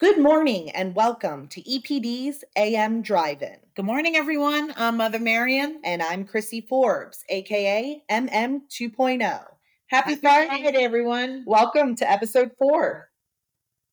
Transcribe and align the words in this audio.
Good 0.00 0.18
morning 0.18 0.70
and 0.70 0.94
welcome 0.94 1.46
to 1.48 1.60
EPD's 1.60 2.42
AM 2.56 3.02
Drive 3.02 3.42
In. 3.42 3.58
Good 3.76 3.84
morning, 3.84 4.16
everyone. 4.16 4.72
I'm 4.78 4.96
Mother 4.96 5.18
Marian. 5.18 5.82
And 5.84 6.02
I'm 6.02 6.24
Chrissy 6.24 6.62
Forbes, 6.62 7.22
aka 7.28 8.02
MM 8.10 8.62
2.0. 8.70 9.20
Happy 9.20 9.44
Happy 9.88 10.14
Friday. 10.14 10.62
Friday, 10.62 10.84
everyone. 10.84 11.44
Welcome 11.46 11.96
to 11.96 12.10
episode 12.10 12.52
four. 12.58 13.10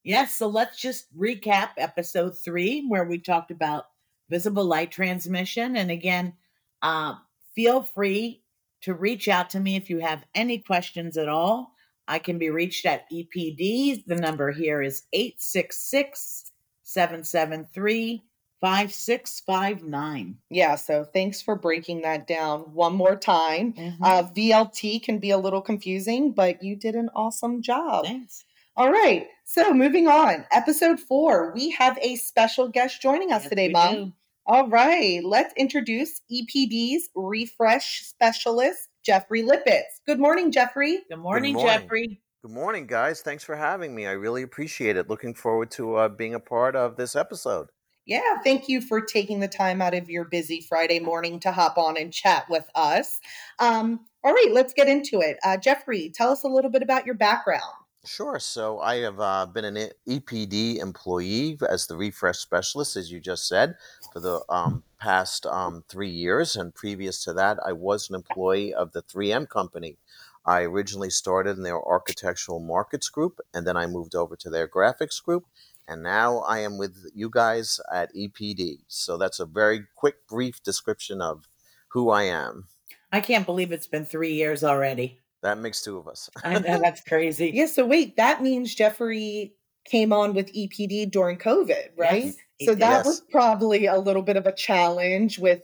Yes, 0.05 0.33
so 0.33 0.47
let's 0.47 0.79
just 0.79 1.13
recap 1.13 1.71
episode 1.75 2.39
three, 2.39 2.85
where 2.87 3.03
we 3.03 3.17
talked 3.17 3.51
about 3.51 3.87
visible 4.29 4.63
light 4.63 4.91
transmission. 4.91 5.75
And 5.75 5.91
again, 5.91 6.35
uh, 6.81 7.15
feel 7.53 7.81
free 7.81 8.43
to 8.83 8.93
reach 8.93 9.27
out 9.27 9.49
to 9.49 9.59
me 9.59 9.75
if 9.75 9.89
you 9.89 9.99
have 9.99 10.23
any 10.33 10.59
questions 10.59 11.17
at 11.17 11.27
all. 11.27 11.73
I 12.07 12.19
can 12.19 12.37
be 12.37 12.49
reached 12.49 12.85
at 12.85 13.09
EPD. 13.11 14.05
The 14.05 14.15
number 14.15 14.51
here 14.51 14.81
is 14.81 15.03
866 15.13 16.51
773 16.83 18.23
5659. 18.59 20.37
Yeah, 20.49 20.75
so 20.75 21.03
thanks 21.03 21.41
for 21.41 21.55
breaking 21.55 22.01
that 22.01 22.25
down 22.27 22.61
one 22.73 22.93
more 22.95 23.15
time. 23.15 23.73
Mm-hmm. 23.73 24.03
Uh, 24.03 24.23
VLT 24.23 25.03
can 25.03 25.19
be 25.19 25.29
a 25.31 25.37
little 25.37 25.61
confusing, 25.61 26.31
but 26.31 26.63
you 26.63 26.75
did 26.75 26.95
an 26.95 27.09
awesome 27.15 27.61
job. 27.61 28.05
Thanks. 28.05 28.43
All 28.75 28.91
right, 28.91 29.27
so 29.43 29.73
moving 29.73 30.07
on. 30.07 30.45
Episode 30.51 30.99
four, 30.99 31.51
we 31.53 31.71
have 31.71 31.97
a 32.01 32.15
special 32.15 32.67
guest 32.67 33.01
joining 33.01 33.31
us 33.31 33.43
Yes, 33.43 33.49
today, 33.49 33.69
Mom. 33.69 33.93
do. 33.95 34.13
All 34.45 34.69
right, 34.69 35.19
let's 35.23 35.53
introduce 35.57 36.21
EPD's 36.31 37.09
refresh 37.15 38.03
specialist, 38.03 38.87
Jeffrey 39.07 39.41
Lipitz. 39.41 40.01
Good 40.05 40.19
morning, 40.19 40.51
Jeffrey. 40.51 40.99
Good 41.09 41.19
morning, 41.19 41.53
morning. 41.53 41.79
Jeffrey. 41.79 42.21
Good 42.43 42.51
morning, 42.51 42.85
guys. 42.85 43.21
Thanks 43.21 43.41
for 43.41 43.55
having 43.55 43.95
me. 43.95 44.05
I 44.05 44.11
really 44.11 44.41
appreciate 44.43 44.97
it. 44.97 45.09
Looking 45.09 45.33
forward 45.33 45.71
to 45.71 45.95
uh, 45.95 46.09
being 46.09 46.33
a 46.33 46.41
part 46.41 46.75
of 46.75 46.97
this 46.97 47.15
episode. 47.15 47.69
Yeah, 48.05 48.41
thank 48.43 48.67
you 48.67 48.81
for 48.81 48.99
taking 48.99 49.39
the 49.39 49.47
time 49.47 49.81
out 49.81 49.93
of 49.93 50.09
your 50.09 50.25
busy 50.25 50.59
Friday 50.59 50.99
morning 50.99 51.39
to 51.39 51.53
hop 51.53 51.77
on 51.77 51.95
and 51.95 52.11
chat 52.11 52.49
with 52.49 52.65
us. 52.75 53.21
Um, 53.59 54.01
all 54.25 54.33
right, 54.33 54.49
let's 54.51 54.73
get 54.73 54.89
into 54.89 55.21
it. 55.21 55.37
Uh, 55.41 55.55
Jeffrey, 55.55 56.11
tell 56.13 56.29
us 56.29 56.43
a 56.43 56.49
little 56.49 56.69
bit 56.69 56.81
about 56.83 57.05
your 57.05 57.15
background. 57.15 57.63
Sure. 58.07 58.39
So 58.39 58.79
I 58.79 58.99
have 59.01 59.19
uh, 59.19 59.45
been 59.47 59.65
an 59.65 59.89
EPD 60.07 60.77
employee 60.77 61.57
as 61.69 61.87
the 61.87 61.97
refresh 61.97 62.37
specialist, 62.37 62.95
as 62.95 63.11
you 63.11 63.19
just 63.19 63.49
said, 63.49 63.75
for 64.13 64.21
the 64.21 64.41
um, 64.47 64.83
past 64.97 65.45
um, 65.45 65.83
three 65.89 66.09
years. 66.09 66.55
And 66.55 66.73
previous 66.73 67.21
to 67.25 67.33
that, 67.33 67.57
I 67.65 67.73
was 67.73 68.09
an 68.09 68.15
employee 68.15 68.73
of 68.73 68.93
the 68.93 69.01
3M 69.01 69.49
company. 69.49 69.97
I 70.45 70.61
originally 70.61 71.09
started 71.09 71.57
in 71.57 71.63
their 71.63 71.85
architectural 71.85 72.61
markets 72.61 73.09
group, 73.09 73.41
and 73.53 73.67
then 73.67 73.75
I 73.75 73.87
moved 73.87 74.15
over 74.15 74.37
to 74.37 74.49
their 74.49 74.69
graphics 74.69 75.21
group. 75.21 75.43
And 75.85 76.01
now 76.01 76.39
I 76.39 76.59
am 76.59 76.77
with 76.77 77.11
you 77.13 77.29
guys 77.29 77.81
at 77.91 78.15
EPD. 78.15 78.79
So 78.87 79.17
that's 79.17 79.41
a 79.41 79.45
very 79.45 79.85
quick, 79.95 80.25
brief 80.27 80.63
description 80.63 81.21
of 81.21 81.49
who 81.89 82.09
I 82.09 82.23
am. 82.23 82.69
I 83.11 83.19
can't 83.19 83.45
believe 83.45 83.73
it's 83.73 83.87
been 83.87 84.05
three 84.05 84.33
years 84.33 84.63
already. 84.63 85.19
That 85.43 85.57
makes 85.59 85.81
two 85.83 85.97
of 85.97 86.07
us. 86.07 86.29
I 86.43 86.59
know 86.59 86.79
that's 86.83 87.01
crazy. 87.01 87.51
Yeah, 87.53 87.67
so 87.67 87.85
wait, 87.85 88.17
that 88.17 88.41
means 88.41 88.73
Jeffrey 88.73 89.53
came 89.85 90.11
on 90.11 90.33
with 90.33 90.51
EPD 90.53 91.11
during 91.11 91.37
COVID, 91.37 91.89
right? 91.97 92.23
Yes, 92.25 92.37
so 92.63 92.75
that 92.75 92.79
Yes. 92.79 93.05
was 93.05 93.21
probably 93.31 93.85
a 93.85 93.97
little 93.97 94.21
bit 94.23 94.35
of 94.35 94.45
a 94.45 94.51
challenge 94.51 95.39
with 95.39 95.61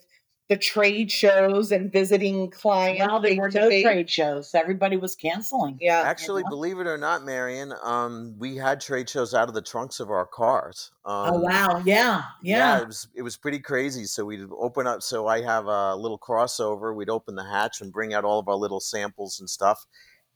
the 0.53 0.59
trade 0.59 1.11
shows 1.11 1.71
and 1.71 1.91
visiting 1.91 2.49
clients. 2.51 2.99
Well, 2.99 3.19
there 3.19 3.35
were 3.35 3.49
no 3.49 3.69
face-to-face. 3.69 3.83
trade 3.83 4.09
shows. 4.09 4.53
Everybody 4.53 4.97
was 4.97 5.15
canceling. 5.15 5.79
Yeah. 5.81 6.01
Actually, 6.01 6.43
know? 6.43 6.49
believe 6.49 6.79
it 6.79 6.85
or 6.85 6.97
not, 6.97 7.23
Marian, 7.23 7.73
um, 7.81 8.35
we 8.37 8.55
had 8.55 8.79
trade 8.79 9.09
shows 9.09 9.33
out 9.33 9.47
of 9.47 9.55
the 9.55 9.63
trunks 9.63 9.99
of 9.99 10.11
our 10.11 10.27
cars. 10.27 10.91
Um, 11.05 11.33
oh 11.33 11.39
wow! 11.39 11.81
Yeah, 11.83 12.23
yeah. 12.41 12.77
yeah. 12.77 12.81
it 12.81 12.87
was 12.87 13.07
it 13.15 13.21
was 13.23 13.35
pretty 13.35 13.59
crazy. 13.59 14.05
So 14.05 14.25
we'd 14.25 14.47
open 14.57 14.85
up. 14.85 15.01
So 15.01 15.27
I 15.27 15.41
have 15.41 15.65
a 15.65 15.95
little 15.95 16.19
crossover. 16.19 16.95
We'd 16.95 17.09
open 17.09 17.35
the 17.35 17.43
hatch 17.43 17.81
and 17.81 17.91
bring 17.91 18.13
out 18.13 18.23
all 18.23 18.39
of 18.39 18.47
our 18.47 18.55
little 18.55 18.79
samples 18.79 19.39
and 19.39 19.49
stuff, 19.49 19.87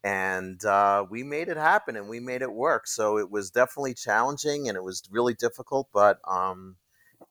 and 0.03 0.63
uh, 0.65 1.05
we 1.09 1.21
made 1.21 1.47
it 1.47 1.57
happen 1.57 1.95
and 1.95 2.09
we 2.09 2.19
made 2.19 2.41
it 2.41 2.51
work. 2.51 2.87
So 2.87 3.19
it 3.19 3.29
was 3.29 3.51
definitely 3.51 3.93
challenging 3.93 4.67
and 4.67 4.75
it 4.75 4.83
was 4.83 5.03
really 5.11 5.35
difficult, 5.35 5.89
but 5.93 6.19
um, 6.27 6.75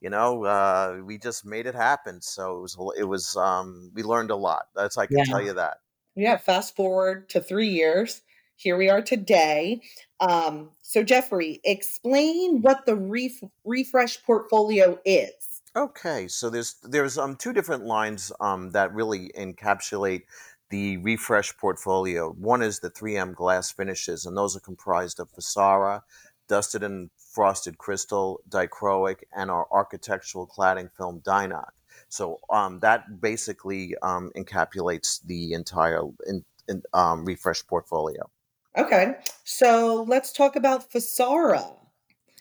you 0.01 0.09
know, 0.09 0.43
uh, 0.45 0.99
we 1.03 1.17
just 1.17 1.45
made 1.45 1.65
it 1.65 1.75
happen. 1.75 2.21
So 2.21 2.57
it 2.57 2.61
was 2.61 2.77
it 2.97 3.03
was 3.03 3.35
um, 3.35 3.91
we 3.93 4.03
learned 4.03 4.31
a 4.31 4.35
lot. 4.35 4.67
That's 4.75 4.97
I 4.97 5.07
can 5.07 5.17
Yeah. 5.17 5.23
tell 5.23 5.41
you 5.41 5.53
that. 5.53 5.77
Yeah, 6.15 6.37
fast 6.37 6.75
forward 6.75 7.29
to 7.29 7.41
three 7.41 7.69
years. 7.69 8.21
Here 8.55 8.75
we 8.75 8.89
are 8.89 9.03
today. 9.03 9.81
Um, 10.19 10.71
so, 10.81 11.03
Jeffrey, 11.03 11.61
explain 11.63 12.61
what 12.61 12.87
the 12.87 12.95
ref- 12.95 13.43
refresh 13.63 14.23
portfolio 14.23 14.99
is. 15.05 15.61
Okay, 15.75 16.27
so 16.27 16.49
there's 16.49 16.75
there's 16.81 17.19
um 17.19 17.35
two 17.35 17.53
different 17.53 17.85
lines 17.85 18.31
um 18.39 18.71
that 18.71 18.93
really 18.93 19.31
encapsulate 19.37 20.23
the 20.71 20.97
refresh 20.97 21.55
portfolio. 21.57 22.31
One 22.31 22.63
is 22.63 22.79
the 22.79 22.89
3M 22.89 23.33
glass 23.35 23.71
finishes, 23.71 24.25
and 24.25 24.35
those 24.35 24.57
are 24.57 24.59
comprised 24.61 25.19
of 25.19 25.31
Fasara, 25.31 26.01
dusted 26.47 26.83
and 26.83 27.09
frosted 27.17 27.77
crystal, 27.77 28.41
dichroic, 28.49 29.23
and 29.35 29.51
our 29.51 29.67
architectural 29.71 30.47
cladding 30.47 30.89
film 30.91 31.21
DI-NOC. 31.23 31.73
So 32.09 32.39
um 32.49 32.79
that 32.79 33.21
basically 33.21 33.95
um 34.01 34.31
encapsulates 34.35 35.23
the 35.23 35.53
entire 35.53 36.03
in, 36.25 36.43
in, 36.67 36.83
um, 36.93 37.25
refresh 37.25 37.65
portfolio. 37.65 38.29
Okay, 38.77 39.15
so 39.43 40.05
let's 40.07 40.31
talk 40.31 40.55
about 40.55 40.91
Fasara. 40.91 41.75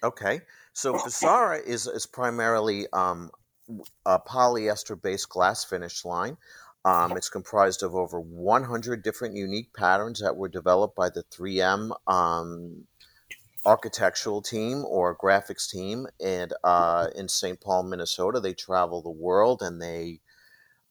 Okay, 0.02 0.40
so 0.72 0.94
Fasara 0.94 1.64
is 1.64 1.86
is 1.86 2.06
primarily 2.06 2.86
um, 2.92 3.30
a 4.04 4.18
polyester-based 4.18 5.28
glass 5.28 5.64
finish 5.64 6.04
line. 6.04 6.36
Um, 6.84 7.16
it's 7.16 7.28
comprised 7.28 7.82
of 7.82 7.96
over 7.96 8.20
100 8.20 9.02
different 9.02 9.34
unique 9.34 9.74
patterns 9.74 10.20
that 10.20 10.36
were 10.36 10.48
developed 10.48 10.94
by 10.94 11.08
the 11.10 11.24
3M 11.24 11.90
um, 12.06 12.84
architectural 13.66 14.40
team 14.40 14.84
or 14.86 15.18
graphics 15.18 15.68
team 15.68 16.06
and 16.24 16.52
uh, 16.62 17.08
in 17.16 17.28
St. 17.28 17.60
Paul, 17.60 17.82
Minnesota. 17.82 18.40
They 18.40 18.54
travel 18.54 19.02
the 19.02 19.10
world 19.10 19.60
and 19.60 19.82
they 19.82 20.20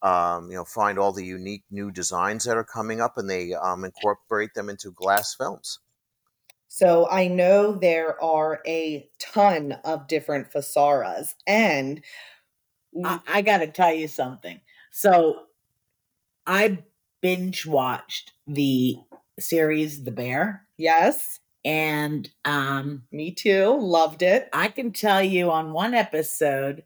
um, 0.01 0.51
you 0.51 0.57
know 0.57 0.65
find 0.65 0.99
all 0.99 1.13
the 1.13 1.25
unique 1.25 1.63
new 1.71 1.89
designs 1.89 2.43
that 2.43 2.57
are 2.57 2.65
coming 2.65 3.01
up 3.01 3.17
and 3.17 3.29
they 3.29 3.53
um, 3.53 3.85
incorporate 3.85 4.53
them 4.53 4.69
into 4.69 4.91
glass 4.91 5.33
films. 5.33 5.79
So, 6.67 7.07
I 7.09 7.27
know 7.29 7.71
there 7.71 8.21
are 8.21 8.61
a 8.67 9.07
ton 9.17 9.77
of 9.85 10.07
different 10.07 10.51
Fasaras, 10.51 11.33
and 11.47 12.03
I, 13.05 13.19
I 13.29 13.41
got 13.43 13.59
to 13.59 13.67
tell 13.67 13.93
you 13.93 14.09
something. 14.09 14.59
So, 14.91 15.43
I 16.45 16.79
binge 17.21 17.65
watched 17.65 18.33
the 18.45 18.97
series 19.39 20.03
The 20.03 20.11
Bear, 20.11 20.67
yes, 20.75 21.39
and 21.65 22.29
um, 22.45 23.03
me 23.11 23.31
too, 23.31 23.75
loved 23.81 24.21
it. 24.21 24.47
I 24.53 24.67
can 24.67 24.91
tell 24.91 25.23
you 25.23 25.49
on 25.49 25.73
one 25.73 25.95
episode, 25.95 26.83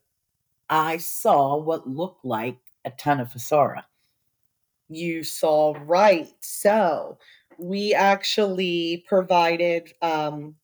I 0.70 0.98
saw 0.98 1.58
what 1.58 1.88
looked 1.88 2.24
like 2.24 2.58
a 2.86 2.92
ton 2.92 3.20
of 3.20 3.30
Fasara. 3.30 3.84
You 4.88 5.24
saw 5.24 5.76
right. 5.86 6.34
So 6.40 7.18
we 7.58 7.94
actually 7.94 9.04
provided 9.06 9.94
um, 10.02 10.56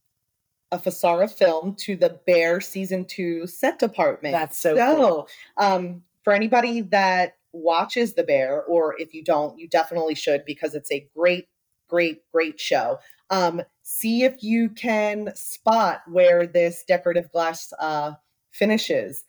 a 0.72 0.80
Fasara 0.80 1.30
film 1.30 1.76
to 1.82 1.98
the 1.98 2.20
Bear 2.26 2.62
season 2.62 3.04
two 3.04 3.46
set 3.48 3.80
department. 3.80 4.32
That's 4.32 4.58
so 4.58 4.76
cool. 4.96 5.28
um, 5.58 6.04
for 6.24 6.32
anybody 6.32 6.82
that 6.82 7.36
watches 7.52 8.14
the 8.14 8.24
Bear, 8.24 8.64
or 8.64 8.96
if 8.98 9.14
you 9.14 9.24
don't, 9.24 9.60
you 9.60 9.68
definitely 9.68 10.16
should 10.16 10.46
because 10.46 10.74
it's 10.74 10.92
a 10.92 11.06
great, 11.16 11.50
great, 11.90 12.22
great 12.32 12.60
show. 12.60 13.00
Um, 13.30 13.62
see 13.88 14.24
if 14.24 14.42
you 14.42 14.68
can 14.70 15.32
spot 15.36 16.02
where 16.08 16.48
this 16.48 16.84
decorative 16.88 17.32
glass 17.32 17.72
uh, 17.80 18.14
finishes 18.52 19.24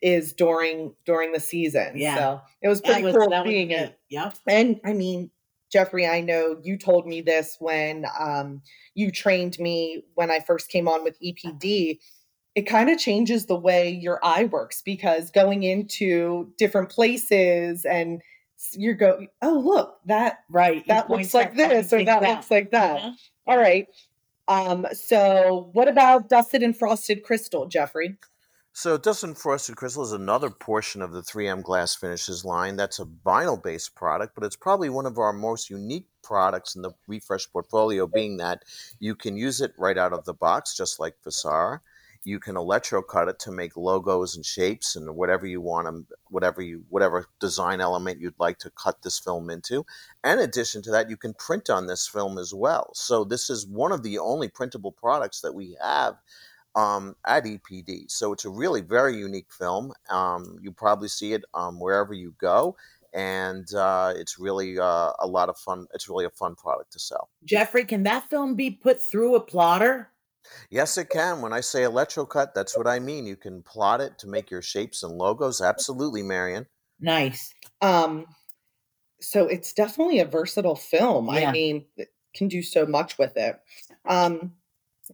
is 0.00 0.32
during 0.32 0.94
during 1.04 1.32
the 1.32 1.40
season. 1.40 1.92
Yeah. 1.96 2.14
So 2.16 2.40
it 2.62 2.68
was 2.68 2.80
That 2.82 2.86
pretty 2.92 3.04
was- 3.04 3.16
cool 3.16 3.28
that 3.30 3.44
was 3.44 3.50
seeing 3.50 3.72
it. 3.72 3.98
Yep. 4.08 4.34
And 4.48 4.80
I 4.84 4.92
mean, 4.92 5.30
Jeffrey, 5.70 6.06
I 6.06 6.20
know 6.20 6.58
you 6.62 6.78
told 6.78 7.06
me 7.08 7.20
this 7.22 7.56
when 7.58 8.06
um, 8.18 8.62
you 8.94 9.10
trained 9.10 9.58
me 9.58 10.04
when 10.14 10.30
I 10.30 10.40
first 10.40 10.70
came 10.70 10.86
on 10.88 11.02
with 11.04 11.18
EPD. 11.20 11.98
It 12.54 12.62
kind 12.62 12.90
of 12.90 12.98
changes 12.98 13.46
the 13.46 13.58
way 13.58 13.90
your 13.90 14.18
eye 14.24 14.44
works 14.44 14.80
because 14.80 15.30
going 15.30 15.64
into 15.64 16.52
different 16.56 16.88
places 16.88 17.84
and 17.84 18.20
you're 18.72 18.94
go, 18.94 19.24
oh 19.42 19.58
look 19.64 19.98
that 20.06 20.38
Right. 20.50 20.84
that 20.88 21.08
looks 21.10 21.32
like 21.34 21.54
this 21.54 21.92
or 21.92 21.98
think 21.98 22.06
that 22.08 22.22
looks 22.22 22.50
like 22.50 22.70
that. 22.72 23.00
Mhm. 23.00 23.12
All 23.48 23.56
right. 23.56 23.88
Um, 24.46 24.86
so 24.92 25.70
what 25.72 25.88
about 25.88 26.28
dusted 26.28 26.62
and 26.62 26.76
frosted 26.76 27.24
crystal, 27.24 27.66
Jeffrey? 27.66 28.18
So 28.74 28.96
dusted 28.96 29.30
and 29.30 29.36
Frosted 29.36 29.74
Crystal 29.74 30.04
is 30.04 30.12
another 30.12 30.50
portion 30.50 31.02
of 31.02 31.10
the 31.10 31.22
3M 31.22 31.64
Glass 31.64 31.96
Finishes 31.96 32.44
line. 32.44 32.76
That's 32.76 33.00
a 33.00 33.06
vinyl-based 33.06 33.96
product, 33.96 34.36
but 34.36 34.44
it's 34.44 34.54
probably 34.54 34.88
one 34.88 35.04
of 35.04 35.18
our 35.18 35.32
most 35.32 35.68
unique 35.68 36.06
products 36.22 36.76
in 36.76 36.82
the 36.82 36.92
Refresh 37.08 37.50
portfolio, 37.50 38.06
being 38.06 38.36
that 38.36 38.62
you 39.00 39.16
can 39.16 39.36
use 39.36 39.60
it 39.60 39.72
right 39.78 39.98
out 39.98 40.12
of 40.12 40.24
the 40.26 40.34
box, 40.34 40.76
just 40.76 41.00
like 41.00 41.16
Fasara. 41.26 41.80
You 42.24 42.40
can 42.40 42.56
electrocut 42.56 43.28
it 43.28 43.38
to 43.40 43.50
make 43.50 43.76
logos 43.76 44.36
and 44.36 44.44
shapes 44.44 44.96
and 44.96 45.14
whatever 45.16 45.46
you 45.46 45.60
want 45.60 45.86
them, 45.86 46.06
whatever 46.28 46.62
you 46.62 46.84
whatever 46.88 47.26
design 47.40 47.80
element 47.80 48.20
you'd 48.20 48.38
like 48.38 48.58
to 48.60 48.70
cut 48.70 49.02
this 49.02 49.18
film 49.18 49.50
into. 49.50 49.84
And 50.24 50.40
in 50.40 50.48
addition 50.48 50.82
to 50.82 50.90
that, 50.92 51.10
you 51.10 51.16
can 51.16 51.34
print 51.34 51.70
on 51.70 51.86
this 51.86 52.06
film 52.06 52.38
as 52.38 52.52
well. 52.54 52.90
So 52.94 53.24
this 53.24 53.50
is 53.50 53.66
one 53.66 53.92
of 53.92 54.02
the 54.02 54.18
only 54.18 54.48
printable 54.48 54.92
products 54.92 55.40
that 55.42 55.54
we 55.54 55.76
have 55.82 56.16
um, 56.74 57.16
at 57.26 57.44
EPD. 57.44 58.10
So 58.10 58.32
it's 58.32 58.44
a 58.44 58.50
really 58.50 58.80
very 58.80 59.16
unique 59.16 59.52
film. 59.52 59.92
Um, 60.10 60.58
you 60.60 60.72
probably 60.72 61.08
see 61.08 61.32
it 61.32 61.44
um, 61.54 61.80
wherever 61.80 62.12
you 62.12 62.34
go 62.38 62.76
and 63.12 63.72
uh, 63.74 64.12
it's 64.16 64.38
really 64.38 64.78
uh, 64.78 65.12
a 65.18 65.26
lot 65.26 65.48
of 65.48 65.56
fun. 65.58 65.86
It's 65.94 66.08
really 66.08 66.24
a 66.24 66.30
fun 66.30 66.54
product 66.54 66.92
to 66.92 66.98
sell. 66.98 67.30
Jeffrey, 67.44 67.84
can 67.84 68.02
that 68.02 68.28
film 68.28 68.54
be 68.54 68.70
put 68.70 69.00
through 69.00 69.34
a 69.34 69.40
plotter? 69.40 70.10
Yes, 70.70 70.98
it 70.98 71.10
can. 71.10 71.40
When 71.40 71.52
I 71.52 71.60
say 71.60 71.82
electrocut, 71.82 72.54
that's 72.54 72.76
what 72.76 72.86
I 72.86 72.98
mean. 72.98 73.26
You 73.26 73.36
can 73.36 73.62
plot 73.62 74.00
it 74.00 74.18
to 74.18 74.26
make 74.26 74.50
your 74.50 74.62
shapes 74.62 75.02
and 75.02 75.16
logos. 75.16 75.60
Absolutely, 75.60 76.22
Marian. 76.22 76.66
Nice. 77.00 77.54
Um, 77.80 78.26
so 79.20 79.46
it's 79.46 79.72
definitely 79.72 80.20
a 80.20 80.24
versatile 80.24 80.76
film. 80.76 81.26
Yeah. 81.26 81.48
I 81.48 81.52
mean, 81.52 81.86
it 81.96 82.08
can 82.34 82.48
do 82.48 82.62
so 82.62 82.86
much 82.86 83.18
with 83.18 83.36
it. 83.36 83.58
Um, 84.06 84.52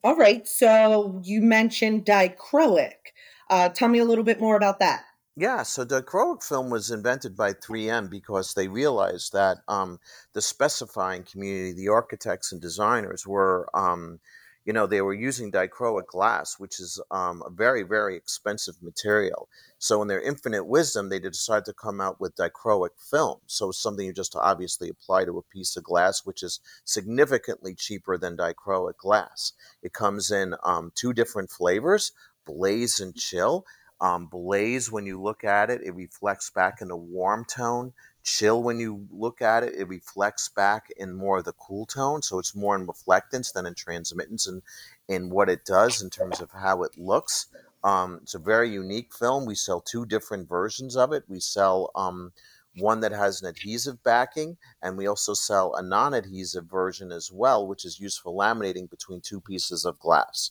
all 0.02 0.16
right. 0.16 0.46
So 0.46 1.20
you 1.24 1.40
mentioned 1.40 2.04
dichroic. 2.04 3.12
Uh, 3.50 3.68
tell 3.68 3.88
me 3.88 3.98
a 3.98 4.04
little 4.04 4.24
bit 4.24 4.40
more 4.40 4.56
about 4.56 4.78
that. 4.80 5.04
Yeah, 5.36 5.64
so 5.64 5.84
dichroic 5.84 6.44
film 6.44 6.70
was 6.70 6.92
invented 6.92 7.36
by 7.36 7.54
3M 7.54 8.08
because 8.08 8.54
they 8.54 8.68
realized 8.68 9.32
that 9.32 9.58
um, 9.66 9.98
the 10.32 10.40
specifying 10.40 11.24
community, 11.24 11.72
the 11.72 11.88
architects 11.88 12.52
and 12.52 12.60
designers, 12.60 13.26
were, 13.26 13.68
um, 13.74 14.20
you 14.64 14.72
know, 14.72 14.86
they 14.86 15.02
were 15.02 15.14
using 15.14 15.52
dichroic 15.52 16.06
glass, 16.06 16.58
which 16.58 16.80
is 16.80 17.00
um, 17.10 17.42
a 17.46 17.50
very, 17.50 17.82
very 17.82 18.16
expensive 18.16 18.82
material. 18.82 19.48
So, 19.78 20.00
in 20.00 20.08
their 20.08 20.20
infinite 20.20 20.64
wisdom, 20.64 21.08
they 21.08 21.18
decided 21.18 21.66
to 21.66 21.74
come 21.74 22.00
out 22.00 22.20
with 22.20 22.36
dichroic 22.36 22.90
film. 23.10 23.40
So, 23.46 23.70
something 23.70 24.06
you 24.06 24.12
just 24.12 24.34
obviously 24.36 24.88
apply 24.88 25.26
to 25.26 25.38
a 25.38 25.42
piece 25.42 25.76
of 25.76 25.84
glass, 25.84 26.24
which 26.24 26.42
is 26.42 26.60
significantly 26.84 27.74
cheaper 27.74 28.16
than 28.16 28.36
dichroic 28.36 28.96
glass. 28.96 29.52
It 29.82 29.92
comes 29.92 30.30
in 30.30 30.54
um, 30.64 30.92
two 30.94 31.12
different 31.12 31.50
flavors 31.50 32.12
blaze 32.44 33.00
and 33.00 33.14
chill. 33.14 33.64
Um, 34.00 34.26
blaze, 34.26 34.90
when 34.90 35.06
you 35.06 35.20
look 35.20 35.44
at 35.44 35.70
it, 35.70 35.82
it 35.82 35.94
reflects 35.94 36.50
back 36.50 36.80
in 36.80 36.90
a 36.90 36.96
warm 36.96 37.44
tone. 37.44 37.92
Chill, 38.22 38.62
when 38.62 38.78
you 38.78 39.06
look 39.10 39.40
at 39.42 39.62
it, 39.62 39.74
it 39.74 39.88
reflects 39.88 40.48
back 40.48 40.90
in 40.96 41.14
more 41.14 41.38
of 41.38 41.44
the 41.44 41.52
cool 41.52 41.86
tone. 41.86 42.22
So 42.22 42.38
it's 42.38 42.54
more 42.54 42.74
in 42.76 42.86
reflectance 42.86 43.52
than 43.52 43.66
in 43.66 43.74
transmittance 43.74 44.46
and 44.46 44.62
in 45.08 45.30
what 45.30 45.48
it 45.48 45.64
does 45.64 46.02
in 46.02 46.10
terms 46.10 46.40
of 46.40 46.50
how 46.50 46.82
it 46.82 46.98
looks. 46.98 47.46
Um, 47.82 48.20
it's 48.22 48.34
a 48.34 48.38
very 48.38 48.70
unique 48.70 49.14
film. 49.14 49.44
We 49.44 49.54
sell 49.54 49.80
two 49.80 50.06
different 50.06 50.48
versions 50.48 50.96
of 50.96 51.12
it. 51.12 51.24
We 51.28 51.38
sell 51.38 51.90
um, 51.94 52.32
one 52.76 53.00
that 53.00 53.12
has 53.12 53.42
an 53.42 53.48
adhesive 53.48 54.02
backing, 54.02 54.56
and 54.82 54.96
we 54.96 55.06
also 55.06 55.34
sell 55.34 55.74
a 55.74 55.82
non 55.82 56.14
adhesive 56.14 56.64
version 56.64 57.12
as 57.12 57.30
well, 57.30 57.66
which 57.66 57.84
is 57.84 58.00
used 58.00 58.20
for 58.20 58.32
laminating 58.32 58.88
between 58.90 59.20
two 59.20 59.40
pieces 59.40 59.84
of 59.84 59.98
glass. 59.98 60.50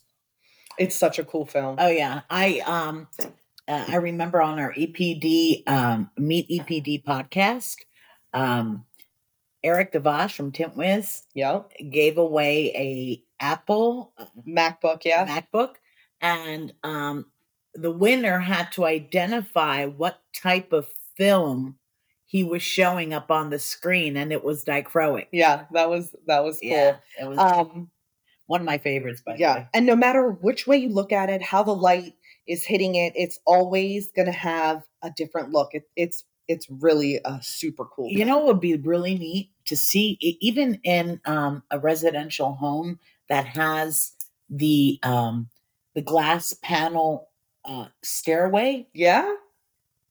It's 0.78 0.96
such 0.96 1.18
a 1.18 1.24
cool 1.24 1.46
film. 1.46 1.76
Oh 1.78 1.88
yeah, 1.88 2.22
I 2.30 2.60
um, 2.66 3.08
uh, 3.68 3.84
I 3.88 3.96
remember 3.96 4.42
on 4.42 4.58
our 4.58 4.72
EPD 4.74 5.68
um, 5.68 6.10
Meet 6.18 6.48
EPD 6.48 7.04
podcast, 7.04 7.76
um, 8.32 8.84
Eric 9.62 9.92
Devash 9.92 10.32
from 10.36 10.52
Tintwiz 10.52 11.22
Yep. 11.34 11.70
gave 11.90 12.18
away 12.18 12.72
a 12.74 13.22
Apple 13.40 14.12
uh, 14.18 14.26
MacBook, 14.46 15.04
yeah. 15.04 15.26
MacBook, 15.26 15.74
and 16.20 16.72
um, 16.82 17.26
the 17.74 17.90
winner 17.90 18.38
had 18.40 18.70
to 18.72 18.84
identify 18.84 19.86
what 19.86 20.20
type 20.34 20.72
of 20.72 20.86
film 21.16 21.76
he 22.26 22.42
was 22.42 22.62
showing 22.62 23.12
up 23.14 23.30
on 23.30 23.50
the 23.50 23.58
screen, 23.58 24.16
and 24.16 24.32
it 24.32 24.42
was 24.42 24.64
dichroic. 24.64 25.26
yeah, 25.32 25.64
that 25.72 25.88
was 25.88 26.14
that 26.26 26.42
was 26.42 26.58
cool. 26.60 26.70
Yeah, 26.70 26.96
it 27.20 27.28
was 27.28 27.38
Um, 27.38 27.90
one 28.46 28.60
of 28.60 28.66
my 28.66 28.78
favorites. 28.78 29.22
But 29.24 29.38
yeah, 29.38 29.66
and 29.72 29.86
no 29.86 29.96
matter 29.96 30.30
which 30.30 30.66
way 30.66 30.76
you 30.76 30.88
look 30.88 31.12
at 31.12 31.30
it, 31.30 31.42
how 31.42 31.62
the 31.62 31.74
light 31.74 32.14
is 32.46 32.64
hitting 32.64 32.94
it, 32.94 33.12
it's 33.16 33.38
always 33.46 34.10
going 34.12 34.26
to 34.26 34.32
have 34.32 34.82
a 35.02 35.10
different 35.10 35.50
look. 35.50 35.70
It, 35.72 35.88
it's 35.96 36.24
it's 36.48 36.68
really 36.68 37.20
a 37.24 37.38
super 37.42 37.84
cool. 37.84 38.10
You 38.10 38.24
know, 38.24 38.40
it 38.40 38.46
would 38.46 38.60
be 38.60 38.76
really 38.76 39.16
neat 39.16 39.50
to 39.66 39.76
see, 39.76 40.18
even 40.20 40.80
in 40.84 41.20
um, 41.24 41.62
a 41.70 41.78
residential 41.78 42.52
home 42.54 42.98
that 43.28 43.46
has 43.46 44.12
the 44.50 44.98
um, 45.02 45.48
the 45.94 46.02
glass 46.02 46.54
panel 46.62 47.28
uh, 47.64 47.86
stairway. 48.02 48.86
yeah, 48.92 49.32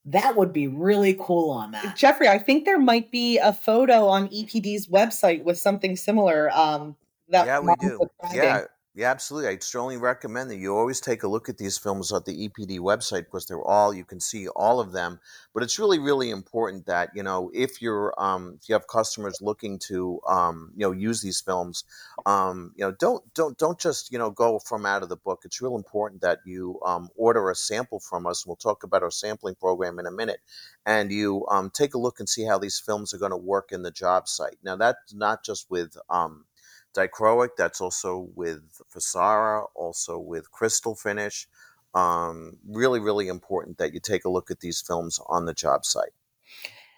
That 0.06 0.36
would 0.36 0.54
be 0.54 0.68
really 0.68 1.16
cool 1.20 1.52
on 1.52 1.72
that. 1.72 1.96
Jeffrey, 1.96 2.28
I 2.28 2.40
think 2.40 2.66
there 2.66 2.80
might 2.80 3.12
be 3.12 3.38
a 3.38 3.54
photo 3.54 4.08
on 4.08 4.30
EPD's 4.30 4.88
website 4.88 5.44
with 5.44 5.60
something 5.60 5.96
similar. 5.96 6.50
Um, 6.52 6.96
that 7.30 7.46
yeah, 7.48 7.60
we 7.60 7.74
do. 7.80 8.00
Yeah, 8.34 8.66
yeah, 8.96 9.10
absolutely. 9.10 9.50
I 9.50 9.58
strongly 9.58 9.98
recommend 9.98 10.52
that 10.52 10.58
you 10.58 10.78
always 10.78 11.02
take 11.02 11.24
a 11.24 11.28
look 11.28 11.50
at 11.50 11.58
these 11.58 11.80
films 11.80 12.14
at 12.14 12.26
the 12.26 12.48
EPD 12.48 12.78
website 12.78 13.26
because 13.26 13.48
they're 13.48 13.60
all 13.60 13.92
you 13.92 14.06
can 14.06 14.20
see 14.20 14.48
all 14.50 14.80
of 14.80 14.92
them. 14.92 15.20
But 15.52 15.64
it's 15.64 15.80
really, 15.80 15.98
really 15.98 16.30
important 16.30 16.86
that 16.86 17.10
you 17.16 17.24
know 17.24 17.50
if 17.56 17.82
you're 17.82 18.14
um, 18.20 18.60
if 18.62 18.70
you 18.70 18.74
have 18.74 18.86
customers 18.86 19.40
looking 19.42 19.80
to 19.88 20.20
um, 20.28 20.74
you 20.76 20.86
know 20.86 20.92
use 20.92 21.24
these 21.24 21.42
films, 21.42 21.86
um, 22.28 22.72
you 22.76 22.86
know 22.86 22.92
don't 22.92 23.34
don't 23.34 23.58
don't 23.58 23.80
just 23.80 24.12
you 24.12 24.20
know 24.20 24.30
go 24.30 24.60
from 24.60 24.86
out 24.86 25.02
of 25.02 25.10
the 25.10 25.18
book. 25.18 25.42
It's 25.44 25.60
real 25.60 25.76
important 25.76 26.22
that 26.22 26.42
you 26.46 26.80
um, 26.86 27.10
order 27.16 27.50
a 27.50 27.56
sample 27.56 28.00
from 28.00 28.28
us. 28.28 28.46
We'll 28.46 28.58
talk 28.58 28.84
about 28.84 29.02
our 29.02 29.10
sampling 29.10 29.56
program 29.56 29.98
in 29.98 30.06
a 30.06 30.12
minute, 30.12 30.42
and 30.86 31.12
you 31.12 31.48
um, 31.50 31.72
take 31.72 31.96
a 31.96 32.00
look 32.00 32.20
and 32.20 32.30
see 32.30 32.46
how 32.46 32.60
these 32.60 32.80
films 32.80 33.12
are 33.12 33.20
going 33.20 33.32
to 33.32 33.38
work 33.38 33.72
in 33.72 33.82
the 33.82 33.92
job 33.92 34.28
site. 34.28 34.58
Now 34.64 34.76
that's 34.76 35.16
not 35.16 35.44
just 35.44 35.72
with 35.72 35.98
um, 36.12 36.46
dichroic. 36.94 37.50
That's 37.58 37.82
also 37.82 38.30
with 38.36 38.82
Fasara, 38.94 39.66
also 39.76 40.18
with 40.18 40.52
crystal 40.52 40.96
finish. 40.96 41.48
Um, 41.94 42.58
really, 42.68 43.00
really 43.00 43.28
important 43.28 43.78
that 43.78 43.94
you 43.94 44.00
take 44.00 44.26
a 44.26 44.30
look 44.30 44.50
at 44.50 44.62
these 44.62 44.82
films 44.82 45.20
on 45.28 45.46
the 45.46 45.54
job 45.54 45.86
site. 45.86 46.14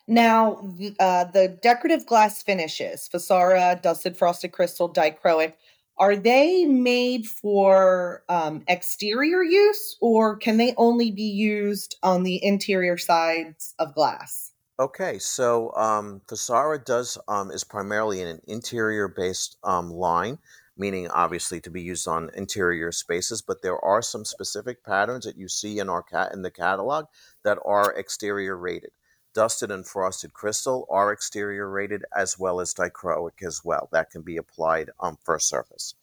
Now, 0.08 0.62
the- 0.78 0.96
uh, 1.00 1.26
the 1.26 1.48
decorative 1.48 2.06
glass 2.06 2.44
finishes, 2.44 3.10
Fasara, 3.12 3.82
dusted 3.82 4.18
frosted 4.18 4.52
crystal, 4.52 4.88
dichroic, 4.88 5.54
are 5.98 6.16
they 6.16 6.66
made 6.66 7.26
for 7.26 8.24
um, 8.30 8.64
exterior 8.68 9.42
use 9.42 9.98
or 10.02 10.36
can 10.36 10.58
they 10.58 10.74
only 10.78 11.10
be 11.10 11.24
used 11.24 11.96
on 12.04 12.24
the 12.24 12.44
interior 12.44 12.98
sides 12.98 13.74
of 13.80 13.96
glass? 13.96 14.52
Okay, 14.78 15.20
so 15.20 15.74
um, 15.76 16.22
Fasara 16.28 16.84
does 16.84 17.18
um, 17.30 17.50
is 17.50 17.64
primarily 17.64 18.20
in 18.22 18.28
an 18.28 18.42
interior 18.46 19.08
based 19.08 19.56
um, 19.64 19.90
line, 19.90 20.38
meaning 20.78 21.08
obviously 21.10 21.62
to 21.62 21.70
be 21.70 21.82
used 21.82 22.10
on 22.10 22.30
interior 22.34 22.92
spaces. 22.92 23.42
But 23.42 23.62
there 23.62 23.80
are 23.80 24.02
some 24.02 24.26
specific 24.26 24.84
patterns 24.84 25.24
that 25.24 25.38
you 25.38 25.48
see 25.48 25.80
in 25.80 25.90
our 25.90 26.04
cat 26.04 26.34
in 26.34 26.42
the 26.42 26.52
catalog 26.52 27.06
that 27.44 27.58
are 27.66 27.94
exterior 27.94 28.58
rated. 28.58 28.92
Dusted 29.34 29.72
and 29.72 29.88
frosted 29.88 30.34
crystal 30.34 30.86
are 30.90 31.12
exterior 31.12 31.70
rated 31.70 32.04
as 32.16 32.38
well 32.38 32.60
as 32.60 32.74
dichroic 32.74 33.44
as 33.46 33.64
well. 33.64 33.88
That 33.94 34.10
can 34.10 34.24
be 34.24 34.36
applied 34.36 34.90
um, 35.00 35.18
for 35.24 35.36
a 35.36 35.42
surface. 35.42 35.96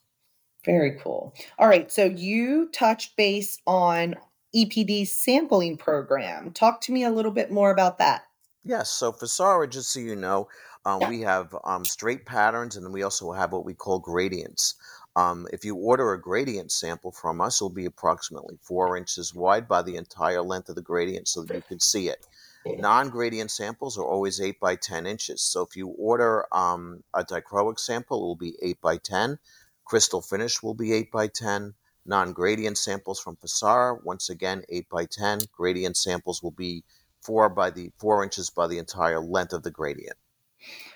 Very 0.64 0.98
cool. 0.98 1.34
All 1.58 1.68
right, 1.68 1.92
so 1.92 2.04
you 2.04 2.70
touched 2.72 3.16
base 3.16 3.58
on 3.66 4.14
EPD's 4.54 5.12
sampling 5.12 5.76
program. 5.76 6.52
Talk 6.52 6.80
to 6.82 6.92
me 6.92 7.02
a 7.04 7.10
little 7.10 7.32
bit 7.32 7.50
more 7.50 7.70
about 7.70 7.98
that. 7.98 8.24
Yes, 8.64 8.90
so 8.90 9.10
for 9.10 9.26
Fasara, 9.26 9.68
just 9.68 9.92
so 9.92 9.98
you 9.98 10.14
know, 10.14 10.48
um, 10.84 11.00
we 11.08 11.22
have 11.22 11.54
um, 11.64 11.84
straight 11.84 12.24
patterns 12.24 12.76
and 12.76 12.86
then 12.86 12.92
we 12.92 13.02
also 13.02 13.32
have 13.32 13.52
what 13.52 13.64
we 13.64 13.74
call 13.74 13.98
gradients. 13.98 14.76
Um, 15.16 15.48
if 15.52 15.64
you 15.64 15.74
order 15.74 16.12
a 16.12 16.20
gradient 16.20 16.70
sample 16.70 17.10
from 17.10 17.40
us, 17.40 17.58
it'll 17.58 17.70
be 17.70 17.86
approximately 17.86 18.56
four 18.62 18.96
inches 18.96 19.34
wide 19.34 19.66
by 19.66 19.82
the 19.82 19.96
entire 19.96 20.42
length 20.42 20.68
of 20.68 20.76
the 20.76 20.82
gradient 20.82 21.26
so 21.26 21.42
that 21.42 21.54
you 21.54 21.62
can 21.62 21.80
see 21.80 22.08
it. 22.08 22.26
Non 22.64 23.10
gradient 23.10 23.50
samples 23.50 23.98
are 23.98 24.04
always 24.04 24.40
8 24.40 24.60
by 24.60 24.76
10 24.76 25.06
inches. 25.06 25.42
So 25.42 25.62
if 25.62 25.76
you 25.76 25.88
order 25.88 26.46
um, 26.52 27.02
a 27.12 27.24
dichroic 27.24 27.80
sample, 27.80 28.18
it 28.18 28.26
will 28.26 28.36
be 28.36 28.56
8 28.62 28.80
by 28.80 28.96
10. 28.98 29.38
Crystal 29.84 30.22
finish 30.22 30.62
will 30.62 30.74
be 30.74 30.92
8 30.92 31.10
by 31.10 31.26
10. 31.26 31.74
Non 32.06 32.32
gradient 32.32 32.78
samples 32.78 33.20
from 33.20 33.36
Fasara, 33.36 34.02
once 34.04 34.30
again, 34.30 34.62
8 34.68 34.88
by 34.88 35.06
10. 35.06 35.40
Gradient 35.52 35.96
samples 35.96 36.42
will 36.42 36.52
be 36.52 36.84
four 37.22 37.48
by 37.48 37.70
the 37.70 37.90
four 37.98 38.22
inches 38.22 38.50
by 38.50 38.66
the 38.66 38.78
entire 38.78 39.20
length 39.20 39.52
of 39.52 39.62
the 39.62 39.70
gradient. 39.70 40.16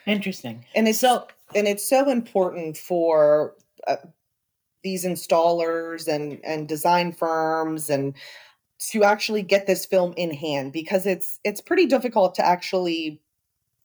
Interesting. 0.06 0.64
And 0.75 0.88
it's 0.88 1.00
So 1.00 1.26
and 1.54 1.66
it's 1.66 1.88
so 1.88 2.09
important 2.09 2.76
for 2.76 3.54
uh, 3.87 3.97
these 4.83 5.04
installers 5.04 6.09
and 6.09 6.40
and 6.45 6.68
design 6.68 7.12
firms 7.12 7.90
and 7.90 8.14
to 8.78 9.04
actually 9.04 9.42
get 9.42 9.66
this 9.66 9.87
film 9.87 10.12
in 10.16 10.33
hand 10.33 10.73
because 10.73 11.06
it's 11.06 11.40
it's 11.45 11.61
pretty 11.61 11.87
difficult 11.87 12.35
to 12.37 12.47
actually 12.47 13.21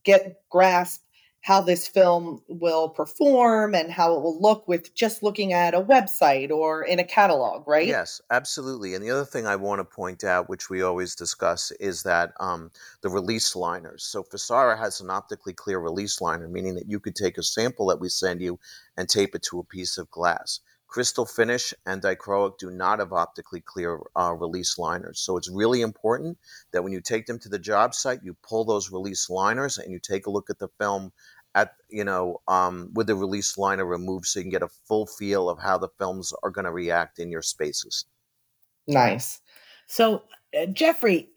get 0.03 0.41
grasp 0.49 1.01
how 1.41 1.59
this 1.59 1.87
film 1.87 2.41
will 2.47 2.87
perform 2.87 3.73
and 3.73 3.91
how 3.91 4.15
it 4.15 4.21
will 4.21 4.39
look 4.39 4.67
with 4.67 4.93
just 4.93 5.23
looking 5.23 5.53
at 5.53 5.73
a 5.73 5.81
website 5.81 6.51
or 6.51 6.83
in 6.83 6.99
a 6.99 7.03
catalog, 7.03 7.67
right? 7.67 7.87
Yes, 7.87 8.21
absolutely. 8.29 8.93
And 8.93 9.03
the 9.03 9.09
other 9.09 9.25
thing 9.25 9.47
I 9.47 9.55
want 9.55 9.79
to 9.79 9.83
point 9.83 10.23
out, 10.23 10.49
which 10.49 10.69
we 10.69 10.83
always 10.83 11.15
discuss, 11.15 11.71
is 11.79 12.03
that 12.03 12.33
um, 12.39 12.69
the 13.01 13.09
release 13.09 13.55
liners. 13.55 14.03
So 14.03 14.23
Fasara 14.23 14.77
has 14.77 15.01
an 15.01 15.09
optically 15.09 15.53
clear 15.53 15.79
release 15.79 16.21
liner, 16.21 16.47
meaning 16.47 16.75
that 16.75 16.87
you 16.87 16.99
could 16.99 17.15
take 17.15 17.39
a 17.39 17.43
sample 17.43 17.87
that 17.87 17.99
we 17.99 18.09
send 18.09 18.39
you 18.39 18.59
and 18.95 19.09
tape 19.09 19.33
it 19.33 19.41
to 19.43 19.59
a 19.59 19.63
piece 19.63 19.97
of 19.97 20.11
glass. 20.11 20.59
Crystal 20.91 21.25
Finish 21.25 21.73
and 21.85 22.01
Dichroic 22.01 22.57
do 22.57 22.69
not 22.69 22.99
have 22.99 23.13
optically 23.13 23.61
clear 23.61 24.01
uh, 24.13 24.33
release 24.33 24.77
liners. 24.77 25.21
So 25.21 25.37
it's 25.37 25.49
really 25.49 25.81
important 25.81 26.37
that 26.73 26.83
when 26.83 26.91
you 26.91 26.99
take 26.99 27.25
them 27.25 27.39
to 27.39 27.49
the 27.49 27.57
job 27.57 27.95
site, 27.95 28.19
you 28.23 28.35
pull 28.43 28.65
those 28.65 28.91
release 28.91 29.29
liners 29.29 29.77
and 29.77 29.89
you 29.91 29.99
take 29.99 30.27
a 30.27 30.29
look 30.29 30.49
at 30.49 30.59
the 30.59 30.67
film 30.77 31.13
at 31.55 31.75
you 31.89 32.03
know 32.03 32.41
um, 32.47 32.91
with 32.93 33.07
the 33.07 33.15
release 33.15 33.57
liner 33.57 33.85
removed 33.85 34.25
so 34.25 34.39
you 34.39 34.43
can 34.43 34.51
get 34.51 34.63
a 34.63 34.69
full 34.85 35.05
feel 35.05 35.49
of 35.49 35.59
how 35.59 35.77
the 35.77 35.89
films 35.97 36.33
are 36.43 36.49
going 36.49 36.65
to 36.65 36.71
react 36.71 37.19
in 37.19 37.31
your 37.31 37.41
spaces. 37.41 38.05
Nice. 38.85 39.39
So, 39.87 40.23
uh, 40.57 40.65
Jeffrey, 40.65 41.29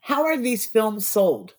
how 0.00 0.24
are 0.24 0.36
these 0.36 0.64
films 0.64 1.06
sold? 1.06 1.54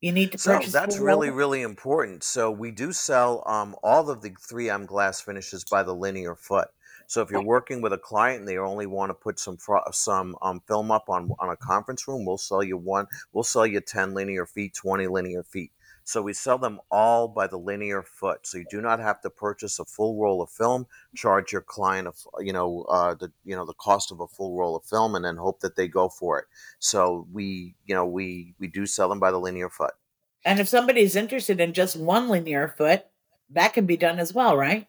You 0.00 0.12
need 0.12 0.32
to 0.32 0.38
So 0.38 0.52
purchase 0.52 0.72
that's 0.72 0.98
really, 1.00 1.30
really 1.30 1.62
important. 1.62 2.22
So 2.22 2.50
we 2.50 2.70
do 2.70 2.92
sell 2.92 3.42
um, 3.46 3.74
all 3.82 4.08
of 4.10 4.22
the 4.22 4.30
3M 4.30 4.86
glass 4.86 5.20
finishes 5.20 5.64
by 5.64 5.82
the 5.82 5.94
linear 5.94 6.36
foot. 6.36 6.68
So 7.08 7.22
if 7.22 7.30
you're 7.30 7.40
working 7.40 7.80
with 7.80 7.92
a 7.92 7.98
client 7.98 8.40
and 8.40 8.48
they 8.48 8.58
only 8.58 8.86
want 8.86 9.10
to 9.10 9.14
put 9.14 9.40
some 9.40 9.56
some 9.92 10.36
um, 10.42 10.60
film 10.68 10.90
up 10.90 11.08
on 11.08 11.32
on 11.38 11.48
a 11.48 11.56
conference 11.56 12.06
room, 12.06 12.26
we'll 12.26 12.36
sell 12.38 12.62
you 12.62 12.76
one. 12.76 13.06
We'll 13.32 13.44
sell 13.44 13.66
you 13.66 13.80
10 13.80 14.12
linear 14.14 14.44
feet, 14.46 14.74
20 14.74 15.06
linear 15.06 15.42
feet. 15.42 15.72
So 16.08 16.22
we 16.22 16.32
sell 16.32 16.56
them 16.56 16.80
all 16.90 17.28
by 17.28 17.48
the 17.48 17.58
linear 17.58 18.02
foot. 18.02 18.46
So 18.46 18.56
you 18.56 18.64
do 18.70 18.80
not 18.80 18.98
have 18.98 19.20
to 19.20 19.28
purchase 19.28 19.78
a 19.78 19.84
full 19.84 20.18
roll 20.18 20.40
of 20.40 20.48
film, 20.48 20.86
charge 21.14 21.52
your 21.52 21.60
client 21.60 22.08
a, 22.08 22.42
you 22.42 22.50
know 22.50 22.86
uh, 22.88 23.14
the 23.14 23.30
you 23.44 23.54
know 23.54 23.66
the 23.66 23.74
cost 23.74 24.10
of 24.10 24.18
a 24.20 24.26
full 24.26 24.56
roll 24.56 24.74
of 24.74 24.86
film, 24.86 25.14
and 25.14 25.22
then 25.22 25.36
hope 25.36 25.60
that 25.60 25.76
they 25.76 25.86
go 25.86 26.08
for 26.08 26.38
it. 26.38 26.46
So 26.78 27.26
we 27.30 27.74
you 27.84 27.94
know 27.94 28.06
we 28.06 28.54
we 28.58 28.68
do 28.68 28.86
sell 28.86 29.10
them 29.10 29.20
by 29.20 29.30
the 29.30 29.38
linear 29.38 29.68
foot. 29.68 29.92
And 30.46 30.58
if 30.60 30.66
somebody's 30.66 31.14
interested 31.14 31.60
in 31.60 31.74
just 31.74 31.94
one 31.94 32.30
linear 32.30 32.68
foot, 32.68 33.04
that 33.50 33.74
can 33.74 33.84
be 33.84 33.98
done 33.98 34.18
as 34.18 34.32
well, 34.32 34.56
right? 34.56 34.86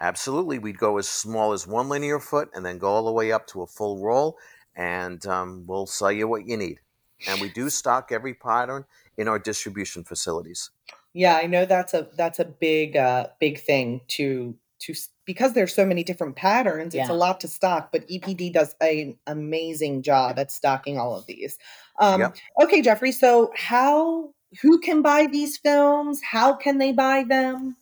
Absolutely, 0.00 0.58
we'd 0.58 0.78
go 0.78 0.96
as 0.96 1.06
small 1.06 1.52
as 1.52 1.66
one 1.66 1.90
linear 1.90 2.18
foot 2.18 2.48
and 2.54 2.64
then 2.64 2.78
go 2.78 2.88
all 2.88 3.04
the 3.04 3.12
way 3.12 3.32
up 3.32 3.46
to 3.48 3.60
a 3.60 3.66
full 3.66 4.02
roll, 4.02 4.38
and 4.74 5.26
um, 5.26 5.64
we'll 5.66 5.86
sell 5.86 6.10
you 6.10 6.26
what 6.26 6.46
you 6.46 6.56
need. 6.56 6.80
And 7.26 7.40
we 7.40 7.48
do 7.48 7.70
stock 7.70 8.10
every 8.12 8.34
pattern 8.34 8.84
in 9.16 9.28
our 9.28 9.38
distribution 9.38 10.04
facilities. 10.04 10.70
Yeah, 11.12 11.36
I 11.36 11.46
know 11.46 11.64
that's 11.64 11.94
a 11.94 12.08
that's 12.16 12.40
a 12.40 12.44
big 12.44 12.96
uh 12.96 13.28
big 13.40 13.60
thing 13.60 14.00
to 14.08 14.56
to 14.80 14.94
because 15.24 15.54
there's 15.54 15.74
so 15.74 15.86
many 15.86 16.04
different 16.04 16.36
patterns, 16.36 16.94
it's 16.94 17.08
a 17.08 17.14
lot 17.14 17.40
to 17.40 17.48
stock, 17.48 17.90
but 17.92 18.06
EPD 18.08 18.52
does 18.52 18.74
an 18.80 19.16
amazing 19.26 20.02
job 20.02 20.38
at 20.38 20.52
stocking 20.52 20.98
all 20.98 21.16
of 21.16 21.26
these. 21.26 21.56
Um 22.00 22.20
Yep. 22.20 22.36
okay, 22.62 22.82
Jeffrey, 22.82 23.12
so 23.12 23.52
how 23.56 24.34
who 24.60 24.78
can 24.80 25.02
buy 25.02 25.26
these 25.30 25.56
films? 25.56 26.20
How 26.22 26.52
can 26.54 26.78
they 26.78 26.92
buy 26.92 27.24
them? 27.24 27.76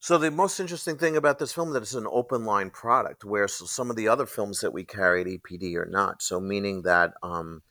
So 0.00 0.18
the 0.18 0.30
most 0.30 0.60
interesting 0.60 0.98
thing 0.98 1.16
about 1.16 1.38
this 1.38 1.54
film 1.54 1.72
that 1.72 1.82
it's 1.82 1.94
an 1.94 2.06
open 2.10 2.44
line 2.44 2.68
product, 2.68 3.24
where 3.24 3.48
some 3.48 3.88
of 3.88 3.96
the 3.96 4.08
other 4.08 4.26
films 4.26 4.60
that 4.60 4.74
we 4.74 4.84
carry 4.84 5.22
at 5.22 5.26
EPD 5.26 5.76
are 5.76 5.86
not. 5.86 6.20
So 6.20 6.40
meaning 6.40 6.82
that 6.82 7.14
um, 7.22 7.62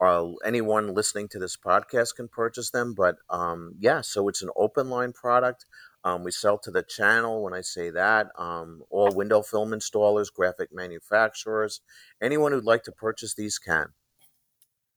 uh, 0.00 0.30
anyone 0.44 0.94
listening 0.94 1.28
to 1.28 1.38
this 1.38 1.56
podcast 1.56 2.16
can 2.16 2.28
purchase 2.28 2.70
them. 2.70 2.94
But 2.94 3.16
um, 3.28 3.74
yeah, 3.78 4.00
so 4.00 4.28
it's 4.28 4.42
an 4.42 4.50
open 4.56 4.88
line 4.88 5.12
product. 5.12 5.66
Um, 6.02 6.24
we 6.24 6.30
sell 6.30 6.58
to 6.58 6.70
the 6.70 6.82
channel. 6.82 7.42
When 7.42 7.52
I 7.52 7.60
say 7.60 7.90
that, 7.90 8.28
um, 8.38 8.82
all 8.90 9.14
window 9.14 9.42
film 9.42 9.70
installers, 9.70 10.32
graphic 10.32 10.70
manufacturers, 10.72 11.80
anyone 12.22 12.52
who'd 12.52 12.64
like 12.64 12.84
to 12.84 12.92
purchase 12.92 13.34
these 13.34 13.58
can. 13.58 13.88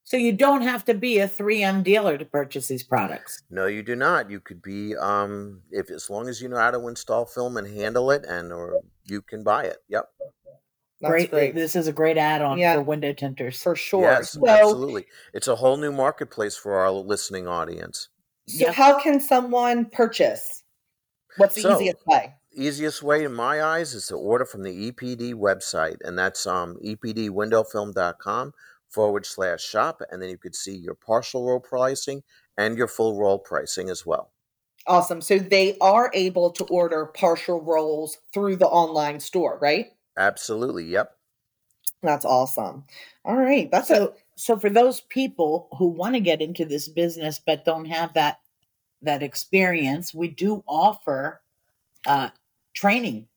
So 0.05 0.17
you 0.17 0.33
don't 0.33 0.61
have 0.61 0.83
to 0.85 0.93
be 0.93 1.19
a 1.19 1.27
3M 1.27 1.83
dealer 1.83 2.17
to 2.17 2.25
purchase 2.25 2.67
these 2.67 2.83
products. 2.83 3.41
No, 3.49 3.67
you 3.67 3.81
do 3.81 3.95
not. 3.95 4.29
You 4.29 4.41
could 4.41 4.61
be 4.61 4.95
um, 4.97 5.61
if 5.71 5.89
as 5.89 6.09
long 6.09 6.27
as 6.27 6.41
you 6.41 6.49
know 6.49 6.57
how 6.57 6.71
to 6.71 6.87
install 6.87 7.25
film 7.25 7.55
and 7.55 7.67
handle 7.67 8.11
it, 8.11 8.25
and 8.25 8.51
or 8.51 8.81
you 9.05 9.21
can 9.21 9.43
buy 9.43 9.63
it. 9.63 9.77
Yep. 9.87 10.05
That's 11.03 11.11
great. 11.11 11.29
great. 11.29 11.55
This 11.55 11.75
is 11.75 11.87
a 11.87 11.93
great 11.93 12.17
add-on 12.17 12.57
Yeah. 12.57 12.75
for 12.75 12.81
window 12.81 13.13
tinters. 13.13 13.61
For 13.61 13.75
sure. 13.75 14.01
Yes, 14.03 14.31
So 14.31 14.47
absolutely. 14.47 15.05
It's 15.33 15.47
a 15.47 15.55
whole 15.57 15.77
new 15.77 15.91
marketplace 15.91 16.55
for 16.55 16.73
our 16.75 16.91
listening 16.91 17.47
audience. 17.47 18.09
so 18.47 18.65
Yep. 18.65 18.73
how 18.73 18.99
can 18.99 19.19
someone 19.21 19.85
purchase? 19.85 20.63
What's 21.37 21.55
the 21.55 21.61
So, 21.61 21.75
easiest 21.79 22.05
way? 22.07 22.33
easiest 22.51 23.01
way 23.01 23.23
in 23.23 23.33
my 23.33 23.63
eyes 23.63 23.93
is 23.93 24.07
to 24.07 24.15
order 24.15 24.45
from 24.45 24.63
the 24.63 24.71
EPD 24.91 25.33
website, 25.33 25.97
and 26.03 26.17
that's 26.19 26.45
um, 26.45 26.77
epdwindowfilm.com 26.83 28.53
forward 28.89 29.25
slash 29.25 29.63
shop, 29.63 30.01
and 30.11 30.21
then 30.21 30.29
you 30.29 30.37
could 30.37 30.55
see 30.55 30.75
your 30.75 30.93
partial 30.95 31.45
roll 31.47 31.59
pricing 31.59 32.23
and 32.57 32.77
your 32.77 32.87
full 32.87 33.17
roll 33.19 33.39
pricing 33.39 33.89
as 33.89 34.05
well. 34.05 34.31
Awesome. 34.85 35.21
So 35.21 35.39
they 35.39 35.77
are 35.79 36.11
able 36.13 36.51
to 36.51 36.65
order 36.65 37.05
partial 37.05 37.61
rolls 37.61 38.17
through 38.33 38.57
the 38.57 38.67
online 38.67 39.19
store, 39.21 39.57
right? 39.61 39.87
Absolutely. 40.17 40.85
Yep. 40.85 41.15
That's 42.01 42.25
awesome. 42.25 42.83
All 43.25 43.37
right. 43.37 43.69
That's 43.71 43.89
a 43.89 43.95
So 43.95 44.13
so 44.35 44.57
for 44.57 44.69
those 44.69 45.01
people 45.01 45.67
who 45.77 45.87
want 45.87 46.15
to 46.15 46.19
get 46.19 46.41
into 46.41 46.65
this 46.65 46.87
business 46.87 47.39
but 47.45 47.65
don't 47.65 47.85
have 47.85 48.13
that 48.13 48.39
that 49.01 49.23
experience, 49.23 50.13
we 50.13 50.27
do 50.29 50.63
offer 50.67 51.41
uh 52.07 52.29
training. 52.75 53.27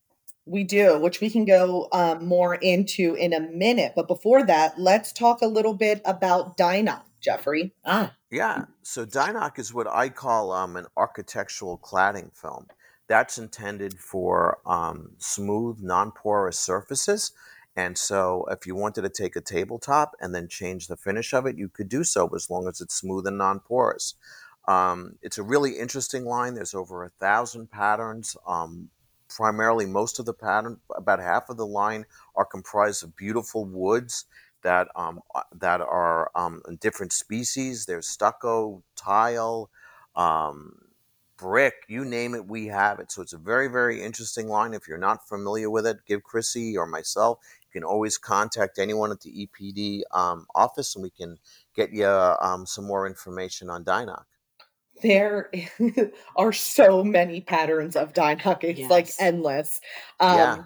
we 0.47 0.62
do, 0.64 0.99
which 1.00 1.21
we 1.21 1.28
can 1.28 1.45
go 1.45 1.88
um, 1.92 2.25
more 2.25 2.54
into 2.54 3.14
in 3.14 3.33
a 3.33 3.40
minute. 3.40 3.92
But 3.97 4.06
before 4.06 4.47
that, 4.47 4.78
let's 4.78 5.12
talk 5.12 5.42
a 5.42 5.47
little 5.47 5.75
bit 5.75 6.00
about 6.04 6.56
Dyna, 6.56 7.02
Jeffrey. 7.21 7.75
Ah, 7.85 8.14
Yeah. 8.30 8.66
So 8.83 9.04
DI-NOC 9.04 9.59
is 9.59 9.75
what 9.75 9.88
I 9.88 10.09
call 10.09 10.52
um, 10.52 10.76
an 10.76 10.87
architectural 10.97 11.78
cladding 11.78 12.30
film. 12.37 12.68
That's 13.09 13.39
intended 13.39 13.99
for 13.99 14.59
um, 14.67 15.13
smooth, 15.19 15.81
non-porous 15.81 16.59
surfaces. 16.59 17.33
And 17.77 17.97
so, 17.99 18.47
if 18.51 18.67
you 18.67 18.75
wanted 18.75 19.03
to 19.03 19.11
take 19.11 19.37
a 19.37 19.41
tabletop 19.41 20.17
and 20.21 20.35
then 20.35 20.49
change 20.49 20.89
the 20.89 20.97
finish 20.97 21.35
of 21.35 21.47
it, 21.47 21.59
you 21.59 21.69
could 21.69 21.89
do 21.89 22.05
so 22.05 22.29
as 22.35 22.49
long 22.49 22.67
as 22.69 22.81
it's 22.81 22.95
smooth 22.95 23.27
and 23.27 23.37
non-porous. 23.37 24.15
Um, 24.67 25.17
it's 25.23 25.39
a 25.39 25.43
really 25.43 25.73
interesting 25.73 26.25
line. 26.25 26.55
There's 26.55 26.75
over 26.75 27.05
a 27.05 27.11
thousand 27.11 27.71
patterns. 27.71 28.37
Um, 28.47 28.89
primarily, 29.29 29.87
most 29.87 30.19
of 30.19 30.27
the 30.27 30.33
pattern, 30.33 30.79
about 30.97 31.21
half 31.21 31.51
of 31.51 31.57
the 31.57 31.67
line, 31.67 32.07
are 32.35 32.45
comprised 32.47 33.05
of 33.05 33.15
beautiful 33.15 33.65
woods 33.65 34.25
that 34.63 34.89
um, 34.97 35.21
uh, 35.35 35.43
that 35.61 35.81
are 35.81 36.31
um, 36.35 36.63
different 36.81 37.13
species. 37.13 37.87
There's 37.87 38.09
stucco, 38.09 38.83
tile, 38.97 39.71
um, 40.17 40.79
brick, 41.37 41.75
you 41.88 42.05
name 42.05 42.35
it, 42.35 42.47
we 42.47 42.66
have 42.66 42.99
it. 42.99 43.11
So 43.12 43.23
it's 43.23 43.33
a 43.33 43.38
very, 43.38 43.69
very 43.69 44.02
interesting 44.02 44.49
line. 44.49 44.75
If 44.75 44.88
you're 44.88 44.99
not 44.99 45.28
familiar 45.28 45.71
with 45.71 45.87
it, 45.87 45.99
give 46.07 46.23
Chrissy 46.23 46.76
or 46.76 46.87
myself. 46.87 47.38
You 47.62 47.81
can 47.81 47.85
always 47.85 48.19
contact 48.19 48.78
anyone 48.78 49.11
at 49.11 49.21
the 49.21 49.49
EPD 49.49 50.02
um, 50.12 50.47
office, 50.55 50.95
and 50.95 51.02
we 51.02 51.11
can 51.11 51.38
get 51.75 51.93
you 51.93 52.07
um, 52.07 52.66
some 52.66 52.85
more 52.87 53.07
information 53.07 53.71
on 53.71 53.85
DI-NOC. 53.85 54.26
There 55.02 55.50
are 56.37 56.52
so 56.52 57.05
many 57.05 57.40
patterns 57.40 57.97
of 57.97 58.14
DI-NOC. 58.14 58.64
It's 58.64 58.90
like 58.90 59.09
endless. 59.19 59.81
Um, 60.21 60.37
Yeah. 60.37 60.64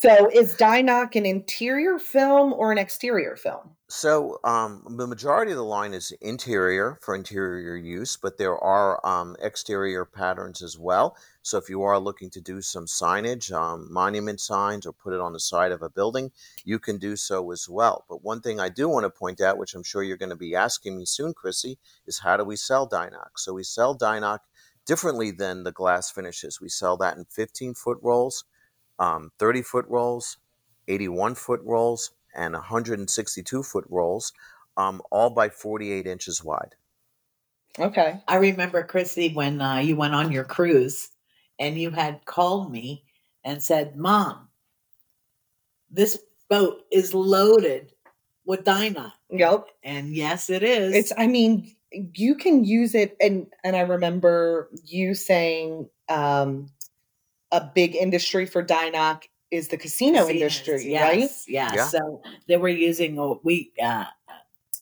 So 0.00 0.30
is 0.32 0.54
DI-NOC 0.54 1.16
an 1.16 1.26
interior 1.26 1.98
film 1.98 2.52
or 2.52 2.70
an 2.70 2.78
exterior 2.78 3.34
film? 3.34 3.70
So 3.88 4.38
um, 4.44 4.84
the 4.96 5.08
majority 5.08 5.50
of 5.50 5.56
the 5.56 5.64
line 5.64 5.92
is 5.92 6.12
interior 6.20 7.00
for 7.02 7.16
interior 7.16 7.74
use, 7.74 8.16
but 8.16 8.38
there 8.38 8.56
are 8.56 9.04
um, 9.04 9.34
exterior 9.42 10.04
patterns 10.04 10.62
as 10.62 10.78
well. 10.78 11.16
So 11.42 11.58
if 11.58 11.68
you 11.68 11.82
are 11.82 11.98
looking 11.98 12.30
to 12.30 12.40
do 12.40 12.62
some 12.62 12.86
signage, 12.86 13.50
um, 13.50 13.92
monument 13.92 14.40
signs, 14.40 14.86
or 14.86 14.92
put 14.92 15.14
it 15.14 15.20
on 15.20 15.32
the 15.32 15.40
side 15.40 15.72
of 15.72 15.82
a 15.82 15.90
building, 15.90 16.30
you 16.64 16.78
can 16.78 16.98
do 16.98 17.16
so 17.16 17.50
as 17.50 17.68
well. 17.68 18.04
But 18.08 18.22
one 18.22 18.40
thing 18.40 18.60
I 18.60 18.68
do 18.68 18.88
want 18.88 19.02
to 19.02 19.10
point 19.10 19.40
out, 19.40 19.58
which 19.58 19.74
I'm 19.74 19.82
sure 19.82 20.04
you're 20.04 20.16
going 20.16 20.30
to 20.30 20.36
be 20.36 20.54
asking 20.54 20.96
me 20.96 21.06
soon, 21.06 21.34
Chrissy, 21.34 21.76
is 22.06 22.20
how 22.20 22.36
do 22.36 22.44
we 22.44 22.54
sell 22.54 22.86
DI-NOC? 22.86 23.36
So 23.36 23.52
we 23.52 23.64
sell 23.64 23.94
DI-NOC 23.94 24.42
differently 24.86 25.32
than 25.32 25.64
the 25.64 25.72
glass 25.72 26.08
finishes. 26.08 26.60
We 26.60 26.68
sell 26.68 26.96
that 26.98 27.16
in 27.16 27.24
15 27.24 27.74
foot 27.74 27.98
rolls, 28.00 28.44
um, 28.98 29.30
30 29.38 29.62
foot 29.62 29.86
rolls, 29.88 30.38
81 30.88 31.34
foot 31.34 31.60
rolls, 31.64 32.10
and 32.34 32.54
162 32.54 33.62
foot 33.62 33.84
rolls, 33.88 34.32
um, 34.76 35.02
all 35.10 35.30
by 35.30 35.48
48 35.48 36.06
inches 36.06 36.42
wide. 36.44 36.74
Okay. 37.78 38.20
I 38.26 38.36
remember 38.36 38.82
Chrissy 38.82 39.32
when 39.32 39.60
uh, 39.60 39.76
you 39.76 39.96
went 39.96 40.14
on 40.14 40.32
your 40.32 40.44
cruise 40.44 41.10
and 41.58 41.78
you 41.78 41.90
had 41.90 42.24
called 42.24 42.72
me 42.72 43.04
and 43.44 43.62
said, 43.62 43.96
"Mom, 43.96 44.48
this 45.90 46.18
boat 46.48 46.82
is 46.90 47.14
loaded 47.14 47.92
with 48.44 48.64
DI-NOC." 48.64 49.12
Yep. 49.30 49.66
And 49.84 50.14
yes, 50.14 50.50
it 50.50 50.62
is. 50.62 50.94
It's 50.94 51.12
I 51.16 51.26
mean, 51.26 51.74
you 51.92 52.34
can 52.34 52.64
use 52.64 52.94
it 52.94 53.16
and 53.20 53.46
and 53.64 53.76
I 53.76 53.80
remember 53.80 54.68
you 54.84 55.14
saying 55.14 55.88
um 56.08 56.70
a 57.52 57.70
big 57.74 57.96
industry 57.96 58.46
for 58.46 58.62
DI-NOC 58.62 59.28
is 59.50 59.68
the 59.68 59.76
casino 59.76 60.20
Casinos, 60.20 60.30
industry, 60.30 60.90
yes, 60.92 61.02
right? 61.02 61.30
Yeah. 61.46 61.72
Yeah. 61.74 61.86
So 61.86 62.22
they 62.46 62.56
were 62.56 62.68
using 62.68 63.18
uh, 63.18 63.34
we 63.42 63.72
uh, 63.82 64.04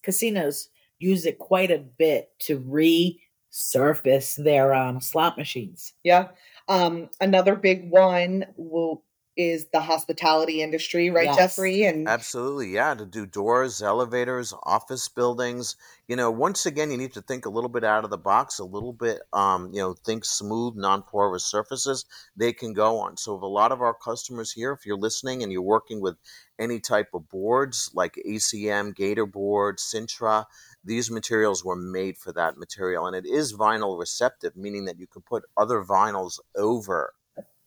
casinos 0.03 0.69
use 0.99 1.27
it 1.27 1.39
quite 1.39 1.71
a 1.71 1.79
bit 1.79 2.31
to 2.41 2.59
resurface 2.61 4.43
their 4.43 4.75
um, 4.75 5.01
slot 5.01 5.37
machines. 5.37 5.93
Yeah. 6.03 6.29
Um, 6.69 7.11
another 7.21 7.55
big 7.55 7.91
one 7.91 8.47
will 8.57 9.05
is 9.37 9.67
the 9.73 9.81
hospitality 9.81 10.63
industry, 10.63 11.11
right, 11.11 11.27
Yes. 11.27 11.37
Jeffrey? 11.37 11.85
And 11.85 12.09
Absolutely, 12.09 12.69
yeah. 12.71 12.95
To 12.95 13.05
do 13.05 13.27
doors, 13.27 13.83
elevators, 13.83 14.55
office 14.63 15.09
buildings. 15.09 15.77
You 16.09 16.17
know, 16.17 16.31
once 16.31 16.65
again, 16.67 16.91
you 16.91 16.97
need 16.97 17.13
to 17.15 17.23
think 17.23 17.45
a 17.45 17.51
little 17.51 17.69
bit 17.69 17.85
out 17.85 18.05
of 18.05 18.11
the 18.11 18.19
box, 18.19 18.59
a 18.59 18.65
little 18.65 18.93
bit, 18.93 19.21
um, 19.33 19.71
you 19.73 19.81
know, 19.81 19.95
think 19.95 20.25
smooth, 20.25 20.75
non 20.77 21.03
porous 21.03 21.45
surfaces 21.45 22.05
they 22.37 22.53
can 22.53 22.73
go 22.73 22.99
on. 22.99 23.17
So, 23.17 23.37
if 23.37 23.43
a 23.43 23.47
lot 23.47 23.73
of 23.73 23.83
our 23.83 23.95
customers 23.95 24.53
here, 24.53 24.73
if 24.73 24.87
you're 24.87 24.97
listening 24.97 25.43
and 25.43 25.53
you're 25.53 25.63
working 25.63 26.01
with 26.01 26.17
any 26.59 26.81
type 26.81 27.09
of 27.13 27.29
boards 27.29 27.91
like 27.93 28.19
ACM, 28.27 28.95
Gator 28.95 29.27
Board, 29.27 29.79
Sintra, 29.79 30.47
these 30.85 31.11
materials 31.11 31.65
were 31.65 31.77
made 31.77 32.17
for 32.17 32.33
that 32.33 32.57
material. 32.57 33.07
And 33.07 33.15
it 33.17 33.27
is 33.27 33.53
vinyl 33.55 33.99
receptive, 33.99 34.57
meaning 34.57 34.87
that 34.87 34.99
you 34.99 35.07
can 35.07 35.23
put 35.23 35.45
other 35.57 35.83
vinyls 35.83 36.39
over 36.57 37.13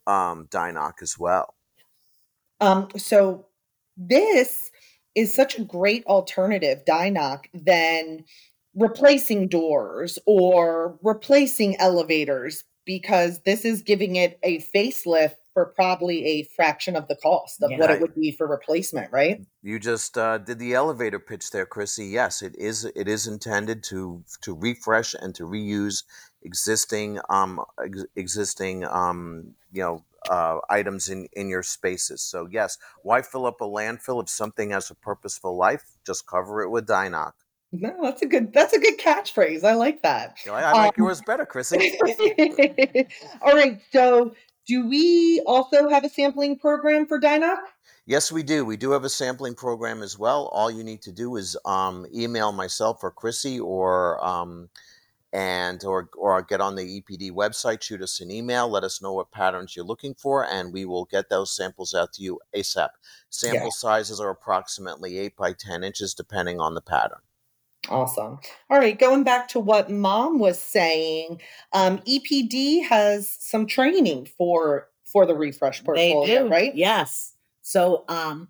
um, 0.08 0.48
DI-NOC 0.50 1.00
as 1.02 1.20
well. 1.20 1.54
Um, 2.62 2.88
so 2.98 3.46
this 3.98 4.72
is 5.16 5.34
such 5.34 5.58
a 5.58 5.64
great 5.64 6.06
alternative, 6.06 6.84
DI-NOC, 6.86 7.50
than 7.54 8.24
replacing 8.76 9.48
doors 9.48 10.20
or 10.26 10.98
replacing 11.02 11.80
elevators 11.80 12.64
because 12.86 13.42
this 13.42 13.66
is 13.66 13.82
giving 13.82 14.16
it 14.16 14.40
a 14.44 14.60
facelift 14.76 15.36
for 15.54 15.66
probably 15.66 16.26
a 16.26 16.44
fraction 16.56 16.96
of 16.96 17.08
the 17.08 17.16
cost 17.16 17.62
of 17.62 17.72
what 17.78 17.92
it 17.92 18.00
would 18.00 18.16
be 18.16 18.32
for 18.32 18.48
replacement, 18.48 19.12
right? 19.12 19.42
You 19.62 19.80
just 19.80 20.18
uh, 20.18 20.38
did 20.38 20.58
the 20.58 20.74
elevator 20.74 21.20
pitch 21.20 21.52
there, 21.52 21.66
Chrissy. 21.66 22.06
Yes, 22.06 22.42
it 22.42 22.56
is. 22.58 22.86
It 22.86 23.08
is 23.08 23.28
intended 23.28 23.84
to 23.86 24.24
to 24.42 24.56
refresh 24.56 25.14
and 25.14 25.36
to 25.36 25.44
reuse 25.44 26.04
existing 26.44 27.20
um 27.30 27.62
ex- 27.84 28.06
existing 28.16 28.86
um 28.86 29.54
you 29.74 29.82
know 29.82 30.06
uh, 30.30 30.60
items 30.70 31.10
in 31.10 31.28
in 31.34 31.50
your 31.50 31.64
spaces. 31.64 32.22
So 32.22 32.48
yes, 32.52 32.78
why 33.04 33.22
fill 33.22 33.46
up 33.46 33.62
a 33.62 33.66
landfill 33.66 34.22
if 34.24 34.30
something 34.30 34.72
has 34.72 34.90
a 34.90 34.96
purposeful 34.96 35.56
life? 35.56 35.84
Just 36.06 36.26
cover 36.28 36.62
it 36.62 36.70
with 36.70 36.88
DI-NOC. 36.88 37.34
No, 37.72 37.96
that's 38.02 38.22
a 38.24 38.26
good 38.26 38.52
that's 38.52 38.74
a 38.74 38.80
good 38.80 38.98
catchphrase. 38.98 39.64
I 39.64 39.74
like 39.76 40.02
that. 40.02 40.38
You 40.44 40.52
know, 40.52 40.58
I, 40.58 40.62
I 40.62 40.72
like 40.72 40.98
Um, 41.00 41.06
yours 41.06 41.22
better, 41.26 41.46
Chrissy. 41.46 41.98
All 43.42 43.54
right. 43.54 43.80
So, 43.92 44.34
do 44.68 44.88
we 44.90 45.42
also 45.46 45.88
have 45.90 46.04
a 46.04 46.10
sampling 46.10 46.58
program 46.58 47.06
for 47.06 47.20
DI-NOC? 47.20 47.60
Yes, 48.08 48.32
we 48.32 48.42
do. 48.42 48.66
We 48.66 48.76
do 48.76 48.90
have 48.92 49.04
a 49.04 49.10
sampling 49.10 49.54
program 49.54 50.02
as 50.02 50.18
well. 50.18 50.48
All 50.48 50.72
you 50.72 50.84
need 50.84 51.04
to 51.04 51.12
do 51.12 51.36
is 51.36 51.56
um, 51.66 52.08
email 52.14 52.52
myself 52.52 53.04
or 53.04 53.12
Chrissy 53.12 53.60
or 53.60 54.24
um, 54.26 54.70
and 55.32 55.84
or 55.84 56.10
or 56.18 56.42
get 56.42 56.62
on 56.62 56.76
the 56.76 57.02
EPD 57.02 57.32
website, 57.32 57.82
shoot 57.82 58.02
us 58.02 58.20
an 58.20 58.32
email, 58.32 58.68
let 58.68 58.84
us 58.84 59.02
know 59.02 59.14
what 59.14 59.32
patterns 59.32 59.76
you're 59.76 59.86
looking 59.86 60.16
for, 60.16 60.46
and 60.46 60.74
we 60.74 60.86
will 60.86 61.06
get 61.06 61.30
those 61.30 61.56
samples 61.56 61.94
out 61.94 62.14
to 62.14 62.24
you 62.24 62.40
ASAP. 62.56 62.90
Sample 63.30 63.66
Yeah. 63.66 63.70
sizes 63.70 64.20
are 64.20 64.30
approximately 64.30 65.18
eight 65.20 65.36
by 65.36 65.54
ten 65.54 65.84
inches, 65.84 66.14
depending 66.14 66.60
on 66.60 66.74
the 66.74 66.82
pattern. 66.82 67.20
Awesome. 67.88 68.40
All 68.70 68.78
right. 68.78 68.98
Going 69.00 69.24
back 69.24 69.48
to 69.50 69.60
what 69.60 69.90
Mom 69.90 70.38
was 70.40 70.60
saying, 70.60 71.42
um, 71.74 72.00
EPD 72.00 72.84
has 72.88 73.30
some 73.40 73.66
training 73.66 74.28
for 74.38 74.90
for 75.06 75.26
the 75.26 75.34
refresh 75.36 75.84
portfolio, 75.84 76.26
they 76.26 76.44
do, 76.44 76.48
right? 76.50 76.76
Yes. 76.76 77.34
So, 77.64 78.04
um, 78.10 78.48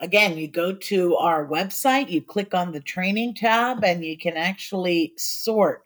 again, 0.00 0.36
you 0.36 0.48
go 0.48 0.72
to 0.72 1.16
our 1.16 1.46
website, 1.46 2.08
you 2.10 2.20
click 2.20 2.52
on 2.52 2.72
the 2.72 2.80
training 2.80 3.34
tab, 3.34 3.84
and 3.84 4.04
you 4.04 4.18
can 4.18 4.36
actually 4.36 5.12
sort 5.16 5.83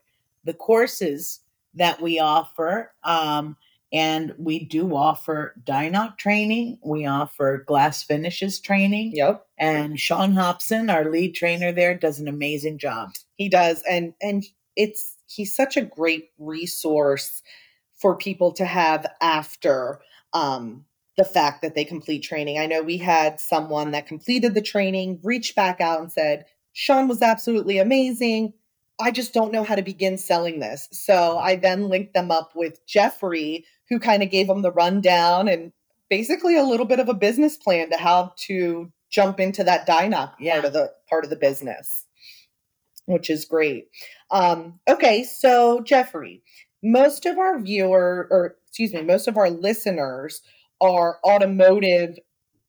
the 0.49 0.55
courses 0.55 1.41
that 1.75 2.01
we 2.01 2.19
offer. 2.19 2.93
Um, 3.05 3.57
and 3.93 4.35
we 4.39 4.65
do 4.65 4.95
offer 4.95 5.55
DI-NOC 5.65 6.19
training. 6.19 6.79
We 6.83 7.07
offer 7.07 7.65
glass 7.67 8.03
finishes 8.03 8.61
training. 8.61 9.13
Yep. 9.15 9.47
And 9.59 10.01
Sean 10.01 10.33
Hobson, 10.33 10.91
our 10.91 11.11
lead 11.11 11.35
trainer 11.35 11.71
there, 11.71 11.95
does 11.95 12.19
an 12.19 12.29
amazing 12.29 12.79
job. 12.79 13.11
He 13.37 13.49
does, 13.49 13.83
and 13.89 14.15
and 14.21 14.45
it's 14.77 15.17
he's 15.27 15.55
such 15.55 15.77
a 15.77 15.83
great 15.83 16.31
resource 16.39 17.43
for 17.97 18.17
people 18.17 18.53
to 18.53 18.65
have 18.65 19.07
after 19.21 20.01
um, 20.33 20.85
the 21.17 21.25
fact 21.25 21.63
that 21.63 21.75
they 21.75 21.85
complete 21.85 22.23
training. 22.23 22.59
I 22.59 22.67
know 22.67 22.83
we 22.83 22.99
had 22.99 23.41
someone 23.41 23.93
that 23.93 24.07
completed 24.07 24.55
the 24.55 24.63
training 24.63 25.21
reached 25.23 25.57
back 25.57 25.81
out 25.81 26.01
and 26.01 26.13
said, 26.13 26.45
"Sean 26.75 27.09
was 27.09 27.23
absolutely 27.23 27.79
amazing. 27.79 28.53
I 29.01 29.11
just 29.11 29.33
don't 29.33 29.53
know 29.53 29.65
how 29.65 29.75
to 29.75 29.83
begin 29.83 30.19
selling 30.19 30.61
this." 30.61 30.89
So 30.93 31.39
I 31.39 31.57
then 31.57 31.89
linked 31.89 32.15
them 32.15 32.31
up 32.31 32.53
with 32.55 32.85
Jeffrey, 32.87 33.65
who 33.89 33.99
kind 33.99 34.23
of 34.23 34.31
gave 34.31 34.47
them 34.49 34.63
the 34.63 34.73
rundown 34.73 35.49
and 35.49 35.73
basically 36.11 36.57
a 36.57 36.65
little 36.65 36.87
bit 36.87 37.01
of 37.01 37.09
a 37.09 37.15
business 37.15 37.57
plan 37.57 37.91
to 37.91 37.97
how 37.97 38.33
to 38.47 38.93
jump 39.11 39.41
into 39.41 39.65
that 39.65 39.87
DI-NOC 39.87 40.35
Yeah. 40.41 40.55
part 40.55 40.65
of 40.67 40.73
the 40.73 40.93
part 41.09 41.25
of 41.25 41.31
the 41.31 41.37
business 41.37 42.05
which 43.09 43.31
is 43.31 43.47
great. 43.47 43.89
Um, 44.31 44.81
okay, 44.87 45.25
so 45.25 45.81
Jeffrey, 45.81 46.43
most 46.83 47.25
of 47.25 47.39
our 47.39 47.59
viewer, 47.59 48.29
or 48.31 48.57
excuse 48.69 48.93
me, 48.93 49.01
most 49.03 49.27
of 49.27 49.39
our 49.39 49.49
listeners 49.51 50.43
are 50.81 51.19
automotive 51.25 52.19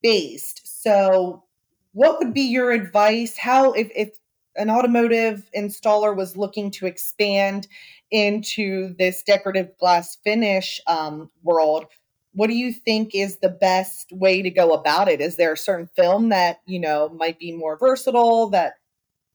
based. 0.01 0.61
So, 0.81 1.43
what 1.91 2.19
would 2.19 2.33
be 2.33 2.43
your 2.43 2.71
advice? 2.71 3.37
How, 3.37 3.73
if, 3.73 3.91
if 3.93 4.11
an 4.55 4.69
automotive 4.69 5.49
installer 5.55 6.15
was 6.15 6.37
looking 6.37 6.71
to 6.71 6.85
expand 6.85 7.67
into 8.11 8.95
this 8.95 9.23
decorative 9.23 9.77
glass 9.77 10.17
finish 10.23 10.81
um, 10.87 11.29
world, 11.43 11.85
what 12.33 12.47
do 12.47 12.55
you 12.55 12.71
think 12.71 13.13
is 13.13 13.37
the 13.37 13.49
best 13.49 14.11
way 14.11 14.41
to 14.41 14.49
go 14.49 14.71
about 14.71 15.07
it? 15.07 15.21
Is 15.21 15.35
there 15.35 15.53
a 15.53 15.57
certain 15.57 15.89
film 15.95 16.29
that 16.29 16.61
you 16.65 16.79
know 16.79 17.09
might 17.09 17.39
be 17.39 17.51
more 17.51 17.77
versatile 17.77 18.49
that 18.49 18.73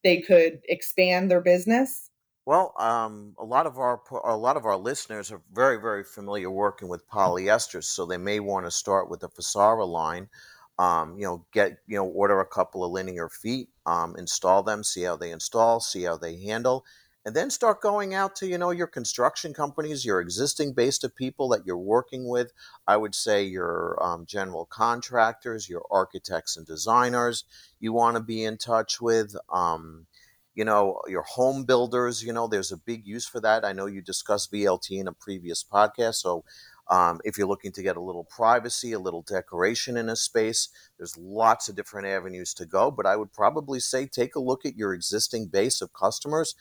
they 0.02 0.20
could 0.20 0.60
expand 0.68 1.30
their 1.30 1.40
business? 1.40 2.10
Well, 2.46 2.74
um, 2.78 3.34
a 3.38 3.44
lot 3.44 3.66
of 3.66 3.78
our 3.78 4.00
a 4.24 4.36
lot 4.36 4.56
of 4.56 4.66
our 4.66 4.76
listeners 4.76 5.32
are 5.32 5.42
very 5.52 5.80
very 5.80 6.04
familiar 6.04 6.50
working 6.50 6.88
with 6.88 7.08
polyesters, 7.08 7.84
so 7.84 8.06
they 8.06 8.18
may 8.18 8.40
want 8.40 8.66
to 8.66 8.70
start 8.70 9.10
with 9.10 9.20
the 9.20 9.28
Fasara 9.28 9.86
line. 9.86 10.28
Um, 10.78 11.16
you 11.18 11.24
know, 11.24 11.46
get 11.52 11.78
you 11.86 11.96
know, 11.96 12.06
order 12.06 12.40
a 12.40 12.46
couple 12.46 12.84
of 12.84 12.90
linear 12.90 13.28
feet, 13.28 13.68
um, 13.86 14.16
install 14.18 14.62
them, 14.62 14.82
see 14.82 15.02
how 15.02 15.16
they 15.16 15.30
install, 15.30 15.78
see 15.80 16.02
how 16.02 16.16
they 16.16 16.36
handle, 16.40 16.84
and 17.24 17.34
then 17.34 17.48
start 17.50 17.80
going 17.80 18.12
out 18.12 18.34
to 18.36 18.46
you 18.46 18.58
know 18.58 18.70
your 18.70 18.86
construction 18.86 19.54
companies, 19.54 20.04
your 20.04 20.20
existing 20.20 20.72
base 20.72 21.02
of 21.04 21.14
people 21.14 21.48
that 21.50 21.64
you're 21.64 21.76
working 21.76 22.28
with. 22.28 22.52
I 22.86 22.96
would 22.96 23.14
say 23.14 23.44
your 23.44 23.96
um, 24.02 24.26
general 24.26 24.66
contractors, 24.66 25.68
your 25.68 25.84
architects 25.90 26.56
and 26.56 26.66
designers. 26.66 27.44
You 27.80 27.92
want 27.92 28.16
to 28.16 28.22
be 28.22 28.44
in 28.44 28.58
touch 28.58 29.00
with. 29.00 29.36
Um, 29.52 30.06
you 30.54 30.64
know 30.64 31.00
your 31.08 31.22
home 31.22 31.64
builders 31.64 32.22
you 32.22 32.32
know 32.32 32.46
there's 32.46 32.72
a 32.72 32.76
big 32.76 33.06
use 33.06 33.26
for 33.26 33.40
that 33.40 33.64
i 33.64 33.72
know 33.72 33.86
you 33.86 34.00
discussed 34.00 34.52
vlt 34.52 34.90
in 34.90 35.08
a 35.08 35.12
previous 35.12 35.64
podcast 35.64 36.14
so 36.14 36.44
um, 36.88 37.20
if 37.24 37.38
you're 37.38 37.48
looking 37.48 37.72
to 37.72 37.82
get 37.82 37.96
a 37.96 38.00
little 38.00 38.24
privacy 38.24 38.92
a 38.92 38.98
little 38.98 39.22
decoration 39.22 39.96
in 39.96 40.08
a 40.08 40.16
space 40.16 40.68
there's 40.98 41.16
lots 41.18 41.68
of 41.68 41.76
different 41.76 42.06
avenues 42.06 42.54
to 42.54 42.66
go 42.66 42.90
but 42.90 43.06
i 43.06 43.16
would 43.16 43.32
probably 43.32 43.80
say 43.80 44.06
take 44.06 44.34
a 44.34 44.40
look 44.40 44.64
at 44.64 44.76
your 44.76 44.92
existing 44.94 45.46
base 45.46 45.80
of 45.80 45.92
customers 45.92 46.54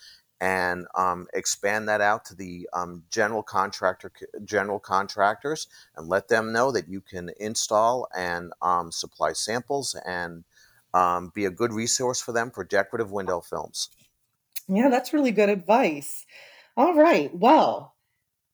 and 0.44 0.88
um, 0.96 1.26
expand 1.34 1.88
that 1.88 2.02
out 2.02 2.26
to 2.26 2.36
the 2.36 2.68
um, 2.74 3.04
general 3.10 3.42
contractor 3.42 4.12
general 4.44 4.78
contractors 4.78 5.68
and 5.96 6.10
let 6.10 6.28
them 6.28 6.52
know 6.52 6.70
that 6.70 6.90
you 6.90 7.00
can 7.00 7.30
install 7.40 8.08
and 8.14 8.52
um, 8.62 8.92
supply 8.92 9.32
samples 9.32 9.96
and 10.06 10.44
um, 10.94 11.32
be 11.34 11.46
a 11.46 11.50
good 11.50 11.72
resource 11.72 12.22
for 12.22 12.34
them 12.34 12.52
for 12.52 12.66
decorative 12.66 13.10
window 13.10 13.40
films. 13.40 13.90
Yeah, 14.68 14.90
that's 14.90 15.14
really 15.14 15.32
good 15.32 15.50
advice. 15.50 16.26
All 16.76 16.94
right. 16.94 17.34
Well, 17.34 17.93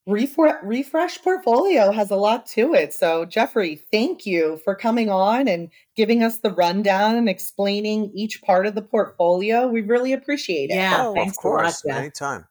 Refre- 0.09 0.59
Refresh 0.63 1.21
Portfolio 1.21 1.91
has 1.91 2.09
a 2.09 2.15
lot 2.15 2.47
to 2.47 2.73
it. 2.73 2.93
So, 2.93 3.25
Jeffrey, 3.25 3.75
thank 3.91 4.25
you 4.25 4.59
for 4.63 4.73
coming 4.73 5.09
on 5.09 5.47
and 5.47 5.69
giving 5.95 6.23
us 6.23 6.39
the 6.39 6.49
rundown 6.49 7.15
and 7.15 7.29
explaining 7.29 8.11
each 8.15 8.41
part 8.41 8.65
of 8.65 8.73
the 8.73 8.81
portfolio. 8.81 9.67
We 9.67 9.81
really 9.81 10.11
appreciate 10.11 10.71
it. 10.71 10.75
Yeah, 10.75 11.07
oh, 11.07 11.13
thanks 11.13 11.37
of 11.37 11.43
a 11.43 11.47
lot, 11.47 11.57
course, 11.61 11.83
Jeff. 11.85 11.97
anytime. 11.97 12.45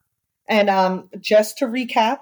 And 0.47 0.69
um, 0.69 1.09
just 1.19 1.57
to 1.57 1.65
recap, 1.65 2.19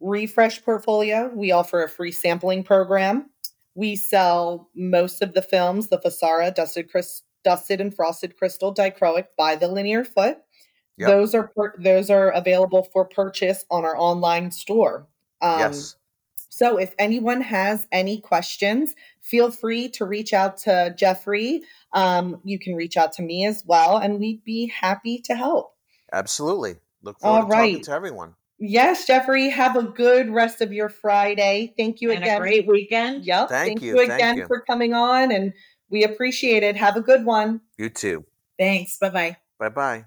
Refresh 0.00 0.62
Portfolio, 0.62 1.30
we 1.34 1.50
offer 1.50 1.82
a 1.82 1.88
free 1.88 2.12
sampling 2.12 2.62
program. 2.62 3.30
We 3.74 3.96
sell 3.96 4.68
most 4.74 5.22
of 5.22 5.32
the 5.32 5.42
films, 5.42 5.88
the 5.88 5.98
Fasara 5.98 6.54
dusted, 6.54 6.90
crys- 6.90 7.22
dusted 7.42 7.80
and 7.80 7.94
frosted 7.94 8.36
crystal 8.36 8.74
dichroic 8.74 9.26
by 9.38 9.56
the 9.56 9.68
linear 9.68 10.04
foot. 10.04 10.38
Yep. 10.98 11.08
those 11.08 11.34
are 11.34 11.48
per- 11.48 11.74
those 11.78 12.10
are 12.10 12.30
available 12.30 12.82
for 12.92 13.04
purchase 13.04 13.64
on 13.70 13.84
our 13.84 13.96
online 13.96 14.50
store. 14.50 15.06
Um, 15.40 15.60
yes. 15.60 15.96
So 16.48 16.78
if 16.78 16.94
anyone 16.98 17.42
has 17.42 17.86
any 17.92 18.18
questions, 18.18 18.94
feel 19.20 19.50
free 19.50 19.90
to 19.90 20.06
reach 20.06 20.32
out 20.32 20.56
to 20.58 20.94
Jeffrey. 20.96 21.62
Um, 21.92 22.40
you 22.44 22.58
can 22.58 22.74
reach 22.74 22.96
out 22.96 23.12
to 23.14 23.22
me 23.22 23.44
as 23.44 23.62
well, 23.66 23.98
and 23.98 24.18
we'd 24.18 24.42
be 24.42 24.66
happy 24.68 25.18
to 25.26 25.34
help. 25.34 25.74
Absolutely. 26.12 26.76
Look 27.02 27.20
forward 27.20 27.40
All 27.40 27.46
to 27.48 27.54
talking 27.54 27.82
to 27.82 27.92
everyone. 27.92 28.34
Yes, 28.58 29.06
Jeffrey, 29.06 29.50
have 29.50 29.76
a 29.76 29.82
good 29.82 30.30
rest 30.30 30.62
of 30.62 30.72
your 30.72 30.88
Friday. 30.88 31.74
Thank 31.76 32.00
you 32.00 32.10
and 32.10 32.22
again. 32.22 32.36
a 32.38 32.40
great 32.40 32.66
weekend. 32.66 33.26
Yep. 33.26 33.50
Thank 33.50 33.82
you, 33.82 33.90
you 33.90 34.06
thank 34.06 34.12
again 34.12 34.38
you. 34.38 34.46
for 34.46 34.62
coming 34.62 34.94
on, 34.94 35.30
and 35.30 35.52
we 35.90 36.04
appreciate 36.04 36.62
it. 36.62 36.74
Have 36.76 36.96
a 36.96 37.02
good 37.02 37.26
one. 37.26 37.60
You 37.76 37.90
too. 37.90 38.24
Thanks. 38.58 38.98
Bye 38.98 39.10
bye. 39.10 39.36
Bye 39.58 39.68
bye. 39.68 40.04